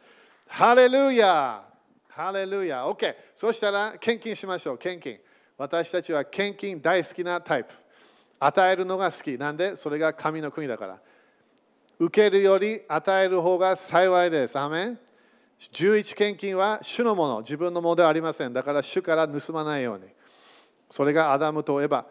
[0.46, 1.64] ハレルヤ
[2.10, 3.14] ハレルヤ !OK。
[3.34, 4.78] そしたら献金しましょう。
[4.78, 5.18] 献金。
[5.56, 7.72] 私たちは献金大好きなタイプ。
[8.38, 9.38] 与えるのが好き。
[9.38, 9.74] なんで？
[9.74, 10.98] それが神の国だから。
[11.98, 14.58] 受けるより与える方が幸いです。
[14.58, 14.98] アメン
[15.58, 18.52] 11献金は主のもの、自分のものではありません。
[18.52, 20.04] だから主から盗まないように。
[20.92, 22.04] それがアダムとエバ。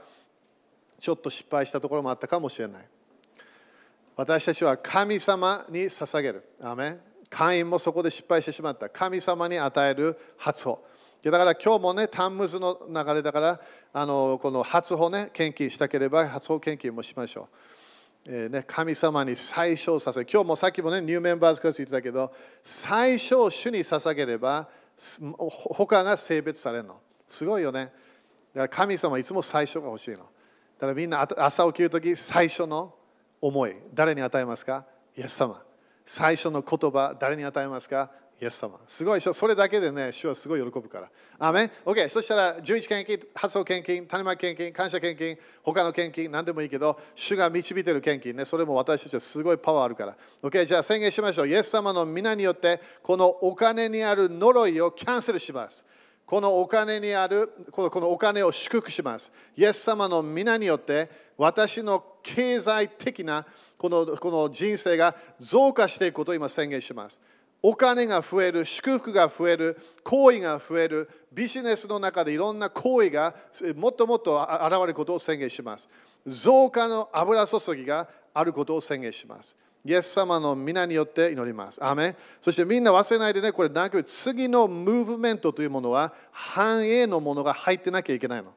[1.00, 2.86] ちょっと失敗したところもあったかもしれない。
[4.16, 6.44] 私たちは神様に捧げる。
[6.60, 6.98] アメ
[7.30, 8.90] 会員もそこで失敗してしまった。
[8.90, 10.84] 神様に与える初歩。
[11.24, 13.62] だから今日もね、タンムズの流れだから、
[13.94, 17.50] あのこの初歩ね、献金したければ初歩献金もしましょ
[18.26, 18.34] う。
[18.34, 24.68] えね、神様に最小させ今日もさっきもね、ニューメンバーズクラス言ってたけど、最小主に捧げれば、
[25.46, 27.00] 他が性別されるの。
[27.28, 27.94] すごいよね。
[28.54, 30.18] だから神様はいつも最初が欲しいの。
[30.18, 30.24] だ
[30.82, 32.94] からみんな朝起きるとき最初の
[33.40, 34.86] 思い、誰に与えますか？
[35.18, 35.62] イエス様。
[36.06, 38.12] 最初の言葉、誰に与えますか？
[38.42, 38.80] イエス様。
[38.88, 39.34] すごいでしょ？
[39.34, 41.10] それだけでね、主はすごい喜ぶから。
[41.38, 42.10] アメン ?OK。
[42.10, 50.18] そしたら、11献金、発想献金、種まき献金、感謝献金、他の献金、何でもいいけど、主が導いてる献金ね、それも私たちはすごいパワーあるから。
[50.42, 50.66] OK。
[50.66, 51.48] じゃあ宣言しましょう。
[51.48, 55.86] イエス様の皆によって、このお金にある呪いをキャンセルします。
[56.32, 59.34] このお金にあるこのこのお金を祝福します。
[59.58, 63.46] イエス様の皆によって私の経済的な
[63.78, 67.20] このこの人生が増加していくことを今宣言します。
[67.62, 73.36] お金が増える、祝福が増える、行為が増える、ビジネスの中でいろんな行為が
[73.76, 75.90] もっともっと現れることを宣言します。
[76.26, 79.58] 増加の油注ぎがあることを宣言します。
[79.84, 81.84] イエス様の皆によって祈ります。
[81.84, 88.54] アメそしてみんな忘れないでね、これだけ次のムーブメントというものは繁栄のものが入ってなきゃいけないの。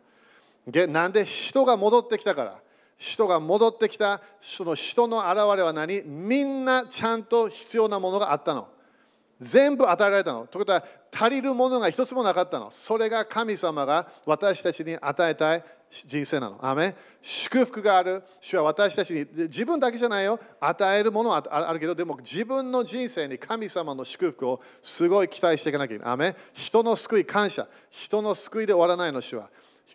[0.88, 2.60] なんで人が戻ってきたから。
[2.96, 6.02] 人が戻ってきた、その人の現れは何？
[6.02, 8.68] みんなちゃんと必要なものがあったの。
[9.40, 10.46] 全部与えられたの。
[10.46, 12.70] ということは、足りるものが一つもなかったの。
[12.70, 15.64] それが神様が私たちに与えたい
[16.06, 16.58] 人生なの。
[16.60, 18.22] アメ祝福がある。
[18.40, 20.40] 主は私たちに、自分だけじゃないよ。
[20.60, 26.12] 与えるものはあるけど、でも自分の人生に神様の祝福をすごい期待していかなきゃいけない。
[26.12, 27.68] アメ人の救い、感謝。
[27.90, 29.50] 人の救いで終わらないの、主は。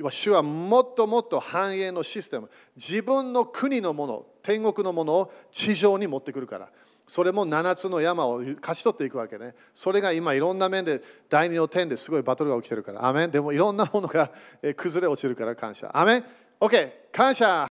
[0.09, 2.49] 主はもっともっと繁栄のシステム。
[2.77, 6.69] 自分の国のもの、天国のものを地上に持ってくるから。
[7.09, 9.55] それも7つの山を勝ち取っていくわけね。
[9.73, 13.03] それが今いろんな面で第二の点ですごいバトルが起きてるから。
[13.07, 14.29] アメンでもいろんなものが
[14.77, 15.89] 崩れ落ちるから感謝。
[15.91, 16.25] アメン
[16.61, 17.67] ?OK、感謝